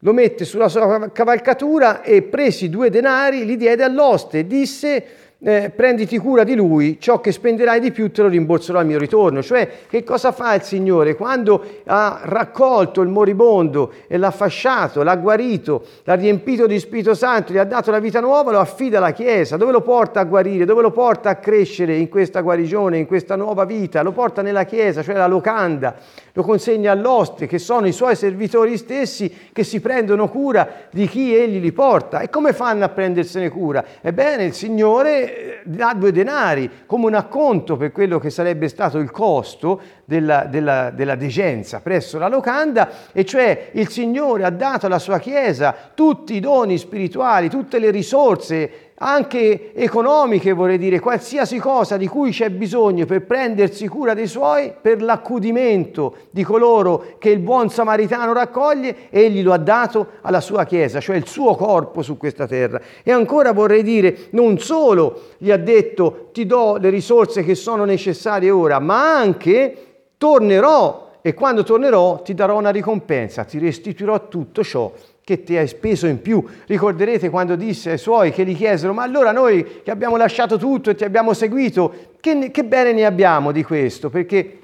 lo 0.00 0.12
mette 0.12 0.44
sulla 0.44 0.68
sua 0.68 1.10
cavalcatura 1.12 2.02
e 2.02 2.22
presi 2.22 2.68
due 2.68 2.88
denari 2.88 3.44
li 3.44 3.56
diede 3.56 3.82
all'oste 3.82 4.40
e 4.40 4.46
disse 4.46 5.04
eh, 5.40 5.70
prenditi 5.70 6.18
cura 6.18 6.42
di 6.42 6.56
lui, 6.56 6.98
ciò 7.00 7.20
che 7.20 7.30
spenderai 7.30 7.78
di 7.78 7.92
più 7.92 8.10
te 8.10 8.22
lo 8.22 8.28
rimborserò 8.28 8.80
al 8.80 8.86
mio 8.86 8.98
ritorno. 8.98 9.40
Cioè, 9.40 9.68
che 9.88 10.02
cosa 10.02 10.32
fa 10.32 10.54
il 10.54 10.62
Signore? 10.62 11.14
Quando 11.14 11.64
ha 11.86 12.20
raccolto 12.24 13.00
il 13.02 13.08
moribondo 13.08 13.92
e 14.08 14.16
l'ha 14.18 14.32
fasciato, 14.32 15.02
l'ha 15.04 15.14
guarito, 15.16 15.84
l'ha 16.02 16.14
riempito 16.14 16.66
di 16.66 16.78
Spirito 16.80 17.14
Santo, 17.14 17.52
gli 17.52 17.58
ha 17.58 17.64
dato 17.64 17.92
la 17.92 18.00
vita 18.00 18.20
nuova, 18.20 18.50
lo 18.50 18.58
affida 18.58 18.98
alla 18.98 19.12
Chiesa. 19.12 19.56
Dove 19.56 19.70
lo 19.70 19.82
porta 19.82 20.20
a 20.20 20.24
guarire? 20.24 20.64
Dove 20.64 20.82
lo 20.82 20.90
porta 20.90 21.30
a 21.30 21.36
crescere 21.36 21.94
in 21.96 22.08
questa 22.08 22.40
guarigione, 22.40 22.98
in 22.98 23.06
questa 23.06 23.36
nuova 23.36 23.64
vita? 23.64 24.02
Lo 24.02 24.12
porta 24.12 24.42
nella 24.42 24.64
Chiesa, 24.64 25.04
cioè 25.04 25.14
la 25.14 25.28
locanda, 25.28 25.94
lo 26.38 26.44
consegna 26.44 26.92
all'oste, 26.92 27.48
che 27.48 27.58
sono 27.58 27.88
i 27.88 27.92
suoi 27.92 28.14
servitori 28.14 28.76
stessi 28.76 29.48
che 29.50 29.64
si 29.64 29.80
prendono 29.80 30.28
cura 30.28 30.86
di 30.88 31.08
chi 31.08 31.34
egli 31.34 31.60
li 31.60 31.72
porta. 31.72 32.20
E 32.20 32.30
come 32.30 32.52
fanno 32.52 32.84
a 32.84 32.90
prendersene 32.90 33.48
cura? 33.48 33.84
Ebbene, 34.00 34.44
il 34.44 34.52
Signore 34.52 35.62
dà 35.64 35.94
due 35.96 36.12
denari 36.12 36.70
come 36.86 37.06
un 37.06 37.14
acconto 37.14 37.76
per 37.76 37.90
quello 37.90 38.20
che 38.20 38.30
sarebbe 38.30 38.68
stato 38.68 38.98
il 38.98 39.10
costo 39.10 39.80
della, 40.04 40.44
della, 40.44 40.90
della 40.90 41.16
degenza 41.16 41.80
presso 41.80 42.18
la 42.18 42.28
locanda, 42.28 42.88
e 43.10 43.24
cioè 43.24 43.70
il 43.72 43.88
Signore 43.88 44.44
ha 44.44 44.50
dato 44.50 44.86
alla 44.86 45.00
sua 45.00 45.18
Chiesa 45.18 45.74
tutti 45.92 46.34
i 46.34 46.40
doni 46.40 46.78
spirituali, 46.78 47.48
tutte 47.48 47.80
le 47.80 47.90
risorse 47.90 48.87
anche 48.98 49.74
economiche, 49.74 50.52
vorrei 50.52 50.78
dire, 50.78 50.98
qualsiasi 50.98 51.58
cosa 51.58 51.96
di 51.96 52.08
cui 52.08 52.30
c'è 52.30 52.50
bisogno 52.50 53.06
per 53.06 53.24
prendersi 53.24 53.86
cura 53.86 54.14
dei 54.14 54.26
suoi, 54.26 54.72
per 54.80 55.02
l'accudimento 55.02 56.16
di 56.30 56.42
coloro 56.42 57.14
che 57.18 57.30
il 57.30 57.38
buon 57.38 57.70
samaritano 57.70 58.32
raccoglie, 58.32 59.10
egli 59.10 59.42
lo 59.42 59.52
ha 59.52 59.58
dato 59.58 60.06
alla 60.22 60.40
sua 60.40 60.64
Chiesa, 60.64 61.00
cioè 61.00 61.16
il 61.16 61.26
suo 61.26 61.54
corpo 61.54 62.02
su 62.02 62.16
questa 62.16 62.46
terra. 62.46 62.80
E 63.04 63.12
ancora 63.12 63.52
vorrei 63.52 63.82
dire, 63.82 64.28
non 64.30 64.58
solo 64.58 65.20
gli 65.38 65.50
ha 65.50 65.56
detto 65.56 66.28
ti 66.32 66.44
do 66.44 66.76
le 66.76 66.90
risorse 66.90 67.44
che 67.44 67.54
sono 67.54 67.84
necessarie 67.84 68.50
ora, 68.50 68.80
ma 68.80 69.16
anche 69.16 69.76
tornerò 70.18 71.06
e 71.20 71.34
quando 71.34 71.62
tornerò 71.62 72.22
ti 72.22 72.34
darò 72.34 72.58
una 72.58 72.70
ricompensa, 72.70 73.44
ti 73.44 73.58
restituirò 73.58 74.28
tutto 74.28 74.64
ciò 74.64 74.92
che 75.28 75.44
ti 75.44 75.58
hai 75.58 75.68
speso 75.68 76.06
in 76.06 76.22
più. 76.22 76.42
Ricorderete 76.64 77.28
quando 77.28 77.54
disse 77.54 77.90
ai 77.90 77.98
suoi 77.98 78.32
che 78.32 78.46
gli 78.46 78.56
chiesero, 78.56 78.94
ma 78.94 79.02
allora 79.02 79.30
noi 79.30 79.82
che 79.84 79.90
abbiamo 79.90 80.16
lasciato 80.16 80.56
tutto 80.56 80.88
e 80.88 80.94
ti 80.94 81.04
abbiamo 81.04 81.34
seguito, 81.34 82.14
che, 82.18 82.50
che 82.50 82.64
bene 82.64 82.94
ne 82.94 83.04
abbiamo 83.04 83.52
di 83.52 83.62
questo? 83.62 84.08
Perché 84.08 84.60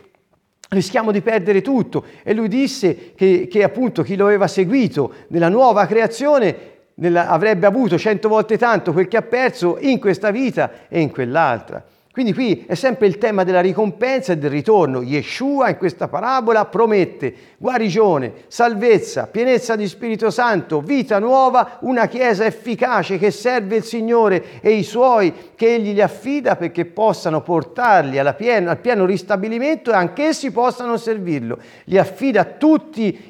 rischiamo 0.71 1.13
di 1.13 1.21
perdere 1.21 1.61
tutto. 1.61 2.07
E 2.23 2.33
lui 2.33 2.49
disse 2.49 3.13
che, 3.15 3.47
che 3.47 3.63
appunto 3.63 4.03
chi 4.03 4.17
lo 4.17 4.25
aveva 4.25 4.47
seguito 4.47 5.13
nella 5.29 5.51
nuova 5.51 5.85
creazione 5.85 6.57
nella, 6.95 7.29
avrebbe 7.29 7.67
avuto 7.67 7.99
cento 7.99 8.31
volte 8.31 8.57
tanto 8.57 8.95
quel 8.95 9.07
che 9.07 9.19
ha 9.19 9.23
perso 9.23 9.77
in 9.79 10.01
questa 10.01 10.31
vita 10.31 10.89
e 10.89 10.99
in 10.99 11.11
quell'altra. 11.11 11.85
Quindi 12.15 12.33
qui 12.33 12.65
è 12.69 12.77
sempre 12.77 13.09
il 13.09 13.19
tema 13.19 13.43
della 13.43 13.61
ricompensa 13.61 14.33
e 14.33 14.39
del 14.39 14.49
ritorno. 14.49 15.03
Yeshua 15.03 15.71
in 15.71 15.77
questa 15.77 16.07
parabola 16.07 16.65
promette 16.65 17.35
guarigione, 17.59 18.45
salvezza, 18.47 19.27
pienezza 19.27 19.75
di 19.75 19.89
Spirito 19.89 20.31
Santo, 20.31 20.81
vita 20.81 21.19
nuova, 21.19 21.79
una 21.81 22.07
Chiesa 22.07 22.45
efficace 22.45 23.19
che 23.19 23.33
serve 23.33 23.75
il 23.75 23.83
Signore 23.83 24.61
e 24.61 24.75
i 24.75 24.85
Suoi, 24.85 25.35
che 25.57 25.75
Egli 25.75 25.93
gli 25.93 26.01
affida 26.01 26.55
perché 26.55 26.85
possano 26.85 27.41
portarli 27.41 28.17
pieno, 28.37 28.71
al 28.71 28.79
pieno 28.79 29.07
ristabilimento 29.07 29.91
e 29.91 29.95
anch'essi 29.95 30.53
possano 30.53 30.97
servirlo. 30.97 31.59
Gli 31.83 31.99
affida 31.99 32.45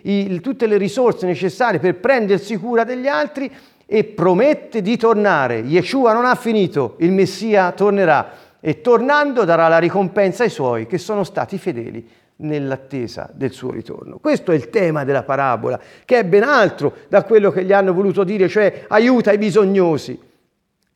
i, 0.03 0.40
tutte 0.42 0.66
le 0.66 0.77
risorse 0.77 1.25
necessarie 1.25 1.81
per 1.81 1.94
prendersi 1.94 2.59
cura 2.59 2.85
degli 2.85 3.07
altri 3.07 3.51
e 3.87 4.05
promette 4.05 4.83
di 4.83 4.99
tornare. 4.99 5.61
Yeshua 5.61 6.12
non 6.12 6.27
ha 6.27 6.35
finito, 6.35 6.97
il 6.99 7.12
Messia 7.12 7.73
tornerà 7.73 8.44
e 8.66 8.81
tornando 8.81 9.44
darà 9.44 9.68
la 9.68 9.77
ricompensa 9.77 10.42
ai 10.42 10.48
suoi 10.48 10.87
che 10.87 10.96
sono 10.96 11.22
stati 11.22 11.59
fedeli 11.59 12.09
nell'attesa 12.37 13.29
del 13.31 13.53
suo 13.53 13.70
ritorno. 13.70 14.16
Questo 14.16 14.53
è 14.53 14.55
il 14.55 14.70
tema 14.70 15.05
della 15.05 15.22
parabola, 15.22 15.79
che 16.07 16.20
è 16.20 16.24
ben 16.24 16.44
altro 16.44 16.94
da 17.09 17.24
quello 17.24 17.50
che 17.50 17.62
gli 17.62 17.74
hanno 17.74 17.92
voluto 17.92 18.24
dire, 18.24 18.48
cioè 18.48 18.87
aiuta 18.88 19.33
i 19.33 19.37
bisognosi. 19.37 20.18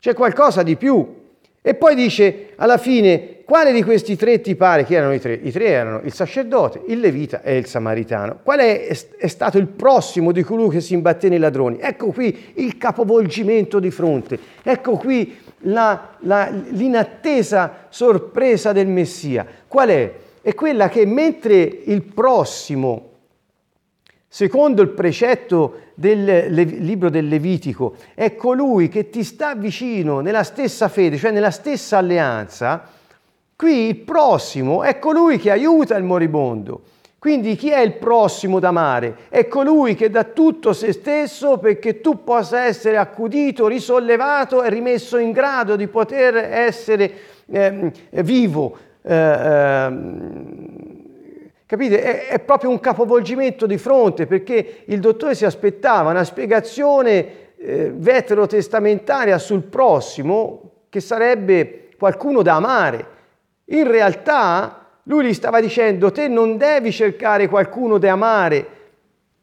C'è 0.01 0.15
qualcosa 0.15 0.63
di 0.63 0.77
più. 0.77 1.17
E 1.61 1.75
poi 1.75 1.95
dice 1.95 2.55
alla 2.57 2.79
fine, 2.79 3.43
quale 3.45 3.75
di 3.75 3.83
questi 3.83 4.17
tre 4.17 4.41
ti 4.41 4.57
pare? 4.57 4.85
Chi 4.85 4.95
erano 4.95 5.13
i 5.13 5.21
tre? 5.21 5.35
I 5.35 5.53
tre 5.53 5.67
erano 5.67 6.01
il 6.05 6.13
sacerdote, 6.15 6.81
il 6.87 7.01
levita 7.01 7.43
e 7.43 7.59
il 7.59 7.67
samaritano. 7.67 8.39
Qual 8.43 8.61
è, 8.61 8.87
è 8.87 9.27
stato 9.27 9.59
il 9.59 9.67
prossimo 9.67 10.33
di 10.33 10.43
colui 10.43 10.71
che 10.71 10.81
si 10.81 10.95
imbatté 10.95 11.29
nei 11.29 11.39
ladroni? 11.39 11.77
Ecco 11.81 12.13
qui 12.13 12.55
il 12.55 12.79
capovolgimento 12.79 13.79
di 13.79 13.91
fronte. 13.91 14.39
Ecco 14.63 14.97
qui 14.97 15.47
la, 15.61 16.17
la, 16.21 16.49
l'inattesa 16.49 17.87
sorpresa 17.89 18.73
del 18.73 18.87
Messia. 18.87 19.47
Qual 19.67 19.89
è? 19.89 20.15
È 20.41 20.55
quella 20.55 20.89
che 20.89 21.05
mentre 21.05 21.57
il 21.57 22.03
prossimo, 22.03 23.11
secondo 24.27 24.83
il 24.83 24.91
precetto 24.91 25.87
del 25.95 26.53
libro 26.53 27.11
del 27.11 27.29
Levitico, 27.29 27.97
è 28.15 28.35
colui 28.35 28.89
che 28.89 29.11
ti 29.11 29.25
sta 29.25 29.55
vicino 29.55 30.21
nella 30.21 30.45
stessa 30.45 30.89
fede, 30.89 31.17
cioè 31.17 31.33
nella 31.33 31.51
stessa 31.51 31.99
alleanza, 31.99 32.89
qui 33.57 33.89
il 33.89 33.97
prossimo 33.97 34.85
è 34.85 34.99
colui 34.99 35.39
che 35.39 35.51
aiuta 35.51 35.97
il 35.97 36.05
moribondo. 36.05 36.83
Quindi 37.19 37.57
chi 37.57 37.71
è 37.71 37.81
il 37.81 37.95
prossimo 37.95 38.61
da 38.61 38.69
amare? 38.69 39.17
È 39.29 39.49
colui 39.49 39.97
che 39.97 40.09
dà 40.09 40.23
tutto 40.23 40.73
se 40.73 40.93
stesso 40.93 41.59
perché 41.59 42.01
tu 42.01 42.23
possa 42.23 42.65
essere 42.65 42.97
accudito, 42.97 43.67
risollevato 43.67 44.63
e 44.63 44.71
rimesso 44.71 45.19
in 45.19 45.33
grado 45.33 45.75
di 45.75 45.89
poter 45.89 46.37
essere 46.37 47.13
eh, 47.47 47.93
vivo. 48.23 48.79
Eh, 49.03 49.15
eh, 49.15 49.93
capite? 51.67 52.03
È, 52.03 52.29
è, 52.29 52.39
proprio 52.39 52.71
un 52.71 52.79
capovolgimento 52.79 53.67
di 53.67 53.79
fronte 53.79 54.27
perché 54.27 54.85
il 54.85 55.01
dottore 55.01 55.35
si 55.35 55.45
aspettava 55.45 56.11
una 56.11 56.23
spiegazione 56.23 57.55
eh, 57.57 57.93
veterotestamentaria 57.93 59.39
sul 59.39 59.65
prossimo 59.65 60.85
che 60.89 61.01
sarebbe 61.01 61.89
qualcuno 61.99 62.43
da 62.43 62.55
amare. 62.55 63.07
In 63.71 63.91
realtà 63.91 64.88
lui 65.09 65.27
gli 65.27 65.35
stava 65.35 65.61
dicendo, 65.61 66.13
te 66.13 66.29
non 66.29 66.59
devi 66.59 66.93
cercare 66.93 67.49
qualcuno 67.49 67.97
da 67.99 68.13
amare, 68.13 68.67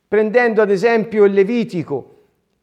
prendendo 0.07 0.61
ad 0.61 0.69
esempio 0.69 1.25
il 1.25 1.33
Levitico, 1.33 2.11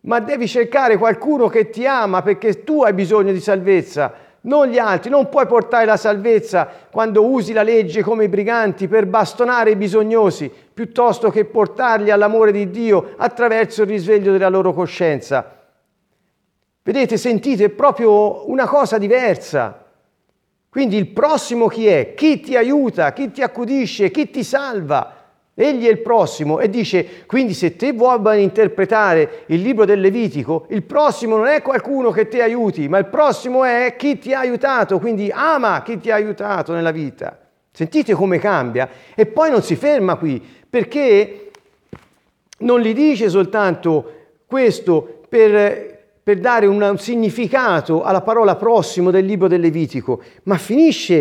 ma 0.02 0.20
devi 0.20 0.46
cercare 0.46 0.96
qualcuno 0.96 1.48
che 1.48 1.68
ti 1.68 1.84
ama 1.84 2.22
perché 2.22 2.62
tu 2.62 2.82
hai 2.82 2.92
bisogno 2.92 3.32
di 3.32 3.40
salvezza, 3.40 4.14
non 4.42 4.68
gli 4.68 4.78
altri. 4.78 5.10
Non 5.10 5.28
puoi 5.28 5.46
portare 5.46 5.84
la 5.84 5.96
salvezza 5.96 6.68
quando 6.90 7.24
usi 7.24 7.52
la 7.52 7.62
legge 7.62 8.02
come 8.02 8.24
i 8.24 8.28
briganti 8.28 8.86
per 8.86 9.06
bastonare 9.06 9.70
i 9.70 9.76
bisognosi, 9.76 10.50
piuttosto 10.72 11.30
che 11.30 11.44
portarli 11.44 12.10
all'amore 12.10 12.52
di 12.52 12.70
Dio 12.70 13.14
attraverso 13.16 13.82
il 13.82 13.88
risveglio 13.88 14.32
della 14.32 14.48
loro 14.48 14.72
coscienza. 14.72 15.58
Vedete, 16.84 17.16
sentite, 17.16 17.64
è 17.64 17.68
proprio 17.68 18.48
una 18.48 18.66
cosa 18.66 18.98
diversa. 18.98 19.81
Quindi 20.72 20.96
il 20.96 21.08
prossimo 21.08 21.66
chi 21.66 21.86
è? 21.86 22.14
Chi 22.14 22.40
ti 22.40 22.56
aiuta, 22.56 23.12
chi 23.12 23.30
ti 23.30 23.42
accudisce, 23.42 24.10
chi 24.10 24.30
ti 24.30 24.42
salva. 24.42 25.16
Egli 25.52 25.84
è 25.84 25.90
il 25.90 25.98
prossimo 25.98 26.60
e 26.60 26.70
dice, 26.70 27.26
quindi 27.26 27.52
se 27.52 27.76
te 27.76 27.92
vuoi 27.92 28.42
interpretare 28.42 29.44
il 29.48 29.60
libro 29.60 29.84
del 29.84 30.00
Levitico, 30.00 30.64
il 30.70 30.82
prossimo 30.82 31.36
non 31.36 31.48
è 31.48 31.60
qualcuno 31.60 32.10
che 32.10 32.26
ti 32.26 32.40
aiuti, 32.40 32.88
ma 32.88 32.96
il 32.96 33.04
prossimo 33.04 33.64
è 33.64 33.96
chi 33.98 34.16
ti 34.18 34.32
ha 34.32 34.38
aiutato, 34.38 34.98
quindi 34.98 35.30
ama 35.30 35.82
chi 35.82 35.98
ti 35.98 36.10
ha 36.10 36.14
aiutato 36.14 36.72
nella 36.72 36.90
vita. 36.90 37.38
Sentite 37.70 38.14
come 38.14 38.38
cambia? 38.38 38.88
E 39.14 39.26
poi 39.26 39.50
non 39.50 39.62
si 39.62 39.76
ferma 39.76 40.16
qui, 40.16 40.42
perché 40.70 41.50
non 42.60 42.80
gli 42.80 42.94
dice 42.94 43.28
soltanto 43.28 44.12
questo 44.46 45.20
per 45.28 45.91
per 46.22 46.38
dare 46.38 46.66
un 46.66 46.96
significato 46.98 48.02
alla 48.02 48.20
parola 48.20 48.56
prossimo 48.56 49.10
del 49.10 49.24
libro 49.24 49.48
del 49.48 49.60
Levitico, 49.60 50.22
ma 50.44 50.56
finisce, 50.56 51.18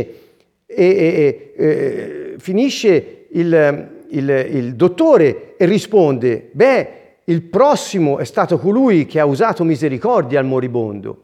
e, 0.65 0.85
e, 0.85 1.53
e, 1.55 2.35
finisce 2.37 3.25
il, 3.31 3.89
il, 4.09 4.29
il 4.29 4.75
dottore 4.75 5.55
e 5.57 5.65
risponde, 5.65 6.49
beh, 6.51 6.99
il 7.25 7.41
prossimo 7.43 8.19
è 8.19 8.25
stato 8.25 8.57
colui 8.59 9.05
che 9.05 9.19
ha 9.19 9.25
usato 9.25 9.63
misericordia 9.63 10.39
al 10.39 10.45
moribondo. 10.45 11.23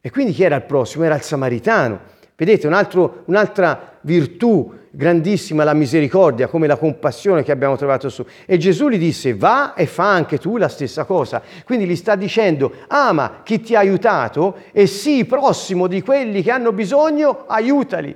E 0.00 0.10
quindi 0.10 0.32
chi 0.32 0.42
era 0.42 0.56
il 0.56 0.62
prossimo? 0.62 1.04
Era 1.04 1.14
il 1.14 1.22
samaritano. 1.22 2.00
Vedete, 2.36 2.66
un 2.66 2.72
altro, 2.72 3.22
un'altra 3.26 3.98
virtù 4.02 4.72
grandissima 4.94 5.64
la 5.64 5.72
misericordia, 5.72 6.48
come 6.48 6.66
la 6.66 6.76
compassione 6.76 7.42
che 7.42 7.50
abbiamo 7.50 7.76
trovato 7.76 8.08
su. 8.10 8.24
E 8.44 8.58
Gesù 8.58 8.88
gli 8.88 8.98
disse, 8.98 9.34
va 9.34 9.72
e 9.74 9.86
fa 9.86 10.10
anche 10.10 10.38
tu 10.38 10.58
la 10.58 10.68
stessa 10.68 11.04
cosa. 11.04 11.42
Quindi 11.64 11.86
gli 11.86 11.96
sta 11.96 12.14
dicendo, 12.14 12.72
ama 12.88 13.40
chi 13.42 13.60
ti 13.60 13.74
ha 13.74 13.78
aiutato 13.78 14.56
e 14.70 14.86
sii 14.86 15.24
prossimo 15.24 15.86
di 15.86 16.02
quelli 16.02 16.42
che 16.42 16.50
hanno 16.50 16.72
bisogno, 16.72 17.44
aiutali. 17.46 18.14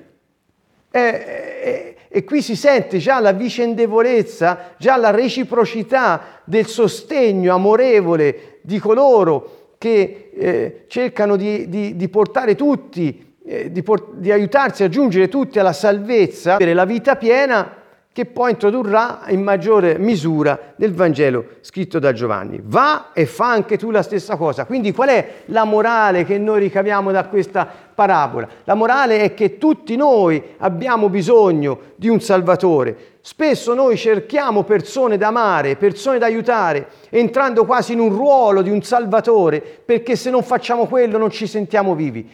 E, 0.91 1.01
e, 1.01 1.97
e 2.09 2.25
qui 2.25 2.43
si 2.43 2.57
sente 2.57 2.99
già 2.99 3.21
la 3.21 3.33
vicendevolezza, 3.33 4.75
già 4.77 4.97
la 4.97 5.11
reciprocità 5.11 6.43
del 6.45 6.67
sostegno 6.67 7.55
amorevole 7.55 8.59
di 8.63 8.79
coloro 8.79 9.75
che 9.79 10.31
eh, 10.35 10.85
cercano 10.89 11.37
di, 11.37 11.69
di, 11.69 11.97
di 11.97 12.09
portare 12.09 12.55
tutti 12.55 13.26
di, 13.69 13.83
port- 13.83 14.15
di 14.15 14.33
aiutarsi 14.33 14.83
a 14.83 14.89
giungere 14.89 15.29
tutti 15.29 15.59
alla 15.61 15.73
salvezza, 15.73 16.57
per 16.57 16.75
la 16.75 16.85
vita 16.85 17.15
piena 17.15 17.85
che 18.17 18.25
poi 18.25 18.53
introdurrà 18.53 19.25
in 19.27 19.43
maggiore 19.43 19.99
misura 19.99 20.73
nel 20.77 20.95
Vangelo 20.95 21.49
scritto 21.61 21.99
da 21.99 22.15
Giovanni. 22.15 22.59
Va 22.65 23.11
e 23.13 23.27
fa 23.27 23.51
anche 23.51 23.77
tu 23.77 23.91
la 23.91 24.03
stessa 24.03 24.37
cosa. 24.37 24.65
Quindi 24.65 24.93
qual 24.93 25.11
è 25.11 25.43
la 25.47 25.65
morale 25.65 26.25
che 26.25 26.39
noi 26.39 26.61
ricaviamo 26.61 27.13
da 27.13 27.27
questa 27.27 27.69
parabola? 27.95 28.49
La 28.65 28.73
morale 28.73 29.21
è 29.21 29.35
che 29.35 29.59
tutti 29.59 29.97
noi 29.97 30.43
abbiamo 30.57 31.11
bisogno 31.11 31.79
di 31.97 32.09
un 32.09 32.19
Salvatore. 32.23 33.17
Spesso 33.21 33.75
noi 33.75 33.99
cerchiamo 33.99 34.63
persone 34.63 35.19
da 35.19 35.27
amare, 35.27 35.77
persone 35.77 36.17
da 36.17 36.25
aiutare, 36.25 36.87
entrando 37.11 37.67
quasi 37.67 37.93
in 37.93 38.01
un 38.01 38.09
ruolo 38.09 38.63
di 38.63 38.71
un 38.71 38.81
Salvatore, 38.83 39.61
perché 39.61 40.17
se 40.17 40.31
non 40.31 40.43
facciamo 40.43 40.87
quello 40.87 41.19
non 41.19 41.31
ci 41.31 41.47
sentiamo 41.47 41.95
vivi. 41.95 42.27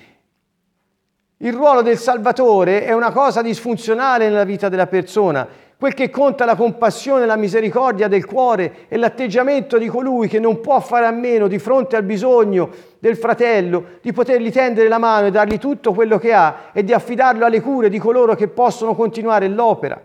Il 1.44 1.55
ruolo 1.55 1.83
del 1.83 1.98
Salvatore 1.98 2.85
è 2.85 2.92
una 2.92 3.11
cosa 3.11 3.42
disfunzionale 3.42 4.28
nella 4.28 4.44
vita 4.44 4.68
della 4.68 4.87
persona. 4.87 5.44
Quel 5.76 5.92
che 5.92 6.09
conta 6.09 6.44
è 6.44 6.46
la 6.46 6.55
compassione, 6.55 7.26
la 7.26 7.35
misericordia 7.35 8.07
del 8.07 8.24
cuore 8.24 8.87
e 8.87 8.96
l'atteggiamento 8.96 9.76
di 9.76 9.88
colui 9.88 10.28
che 10.28 10.38
non 10.38 10.61
può 10.61 10.78
fare 10.78 11.05
a 11.05 11.11
meno 11.11 11.48
di 11.48 11.59
fronte 11.59 11.96
al 11.96 12.05
bisogno 12.05 12.70
del 13.00 13.16
fratello 13.16 13.98
di 14.00 14.12
potergli 14.12 14.52
tendere 14.52 14.87
la 14.87 14.98
mano 14.98 15.26
e 15.26 15.31
dargli 15.33 15.59
tutto 15.59 15.92
quello 15.92 16.16
che 16.16 16.33
ha 16.33 16.70
e 16.72 16.85
di 16.85 16.92
affidarlo 16.92 17.44
alle 17.44 17.61
cure 17.61 17.88
di 17.88 17.98
coloro 17.98 18.37
che 18.37 18.46
possono 18.46 18.94
continuare 18.94 19.48
l'opera. 19.48 20.00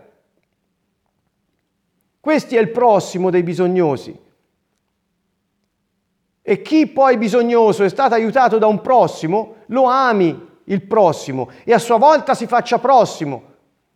Questo 2.18 2.56
è 2.56 2.58
il 2.58 2.70
prossimo 2.70 3.30
dei 3.30 3.44
bisognosi. 3.44 4.26
E 6.42 6.62
chi 6.62 6.88
poi 6.88 7.16
bisognoso 7.16 7.84
è 7.84 7.88
stato 7.88 8.14
aiutato 8.14 8.58
da 8.58 8.66
un 8.66 8.80
prossimo, 8.80 9.54
lo 9.66 9.84
ami 9.84 10.46
il 10.68 10.82
prossimo 10.82 11.50
e 11.64 11.72
a 11.72 11.78
sua 11.78 11.98
volta 11.98 12.34
si 12.34 12.46
faccia 12.46 12.78
prossimo 12.78 13.42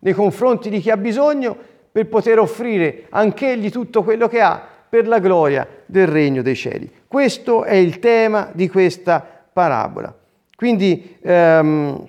nei 0.00 0.12
confronti 0.12 0.68
di 0.68 0.80
chi 0.80 0.90
ha 0.90 0.96
bisogno 0.96 1.56
per 1.90 2.08
poter 2.08 2.38
offrire 2.38 3.06
anch'egli 3.10 3.70
tutto 3.70 4.02
quello 4.02 4.28
che 4.28 4.40
ha 4.40 4.60
per 4.88 5.06
la 5.06 5.20
gloria 5.20 5.66
del 5.86 6.06
regno 6.06 6.42
dei 6.42 6.56
cieli. 6.56 6.90
Questo 7.06 7.64
è 7.64 7.74
il 7.74 7.98
tema 7.98 8.50
di 8.52 8.68
questa 8.68 9.24
parabola. 9.52 10.14
Quindi 10.54 11.18
ehm, 11.20 12.08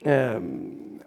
ehm, 0.00 0.98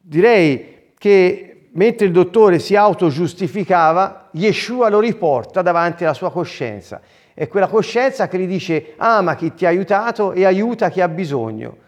direi 0.00 0.92
che 0.96 1.68
mentre 1.72 2.06
il 2.06 2.12
dottore 2.12 2.58
si 2.58 2.76
autogiustificava, 2.76 4.28
Yeshua 4.32 4.88
lo 4.88 5.00
riporta 5.00 5.62
davanti 5.62 6.04
alla 6.04 6.14
sua 6.14 6.30
coscienza 6.30 7.00
è 7.34 7.48
quella 7.48 7.66
coscienza 7.66 8.28
che 8.28 8.38
gli 8.38 8.46
dice 8.46 8.94
ama 8.96 9.34
chi 9.34 9.52
ti 9.52 9.66
ha 9.66 9.68
aiutato 9.68 10.32
e 10.32 10.44
aiuta 10.44 10.88
chi 10.88 11.00
ha 11.00 11.08
bisogno. 11.08 11.78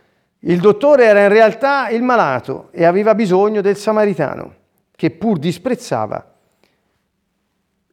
Il 0.41 0.61
dottore 0.61 1.05
era 1.05 1.23
in 1.23 1.29
realtà 1.29 1.89
il 1.89 2.03
malato 2.03 2.69
e 2.73 2.85
aveva 2.85 3.15
bisogno 3.15 3.61
del 3.61 3.77
samaritano, 3.77 4.55
che 4.95 5.11
pur 5.13 5.39
disprezzava 5.39 6.35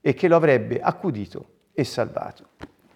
e 0.02 0.14
che 0.14 0.28
lo 0.28 0.36
avrebbe 0.36 0.82
accudito 0.82 1.46
e 1.74 1.84
salvato. 1.84 2.48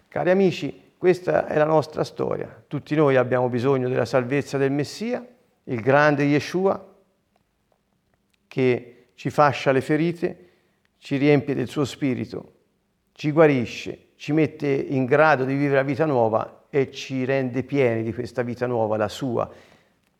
Cari 0.08 0.30
amici, 0.30 0.92
questa 0.98 1.46
è 1.46 1.56
la 1.56 1.64
nostra 1.64 2.02
storia. 2.02 2.64
Tutti 2.66 2.96
noi 2.96 3.16
abbiamo 3.16 3.48
bisogno 3.48 3.88
della 3.88 4.04
salvezza 4.04 4.58
del 4.58 4.72
Messia, 4.72 5.24
il 5.64 5.80
grande 5.80 6.24
Yeshua, 6.24 6.84
che 8.48 9.10
ci 9.14 9.30
fascia 9.30 9.70
le 9.70 9.80
ferite, 9.80 10.48
ci 10.98 11.16
riempie 11.16 11.54
del 11.54 11.68
suo 11.68 11.84
spirito, 11.84 12.52
ci 13.12 13.30
guarisce, 13.30 14.07
ci 14.18 14.32
mette 14.32 14.66
in 14.66 15.04
grado 15.04 15.44
di 15.44 15.54
vivere 15.54 15.76
la 15.76 15.82
vita 15.84 16.04
nuova 16.04 16.64
e 16.70 16.90
ci 16.90 17.24
rende 17.24 17.62
pieni 17.62 18.02
di 18.02 18.12
questa 18.12 18.42
vita 18.42 18.66
nuova, 18.66 18.96
la 18.96 19.08
sua. 19.08 19.48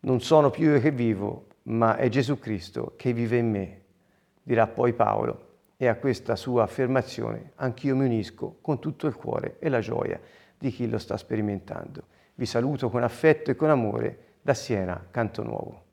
Non 0.01 0.21
sono 0.21 0.49
più 0.49 0.71
io 0.71 0.79
che 0.79 0.91
vivo, 0.91 1.47
ma 1.63 1.97
è 1.97 2.07
Gesù 2.07 2.39
Cristo 2.39 2.93
che 2.95 3.11
vive 3.11 3.35
in 3.35 3.51
me, 3.51 3.81
dirà 4.41 4.67
poi 4.67 4.93
Paolo. 4.93 5.47
E 5.75 5.87
a 5.87 5.95
questa 5.95 6.37
sua 6.37 6.63
affermazione 6.63 7.51
anch'io 7.55 7.93
mi 7.97 8.05
unisco 8.05 8.59
con 8.61 8.79
tutto 8.79 9.05
il 9.05 9.15
cuore 9.15 9.57
e 9.59 9.67
la 9.67 9.81
gioia 9.81 10.19
di 10.57 10.71
chi 10.71 10.89
lo 10.89 10.97
sta 10.97 11.17
sperimentando. 11.17 12.03
Vi 12.35 12.45
saluto 12.45 12.89
con 12.89 13.03
affetto 13.03 13.51
e 13.51 13.57
con 13.57 13.69
amore 13.69 14.37
da 14.41 14.53
Siena, 14.53 15.07
Canto 15.11 15.43
Nuovo. 15.43 15.87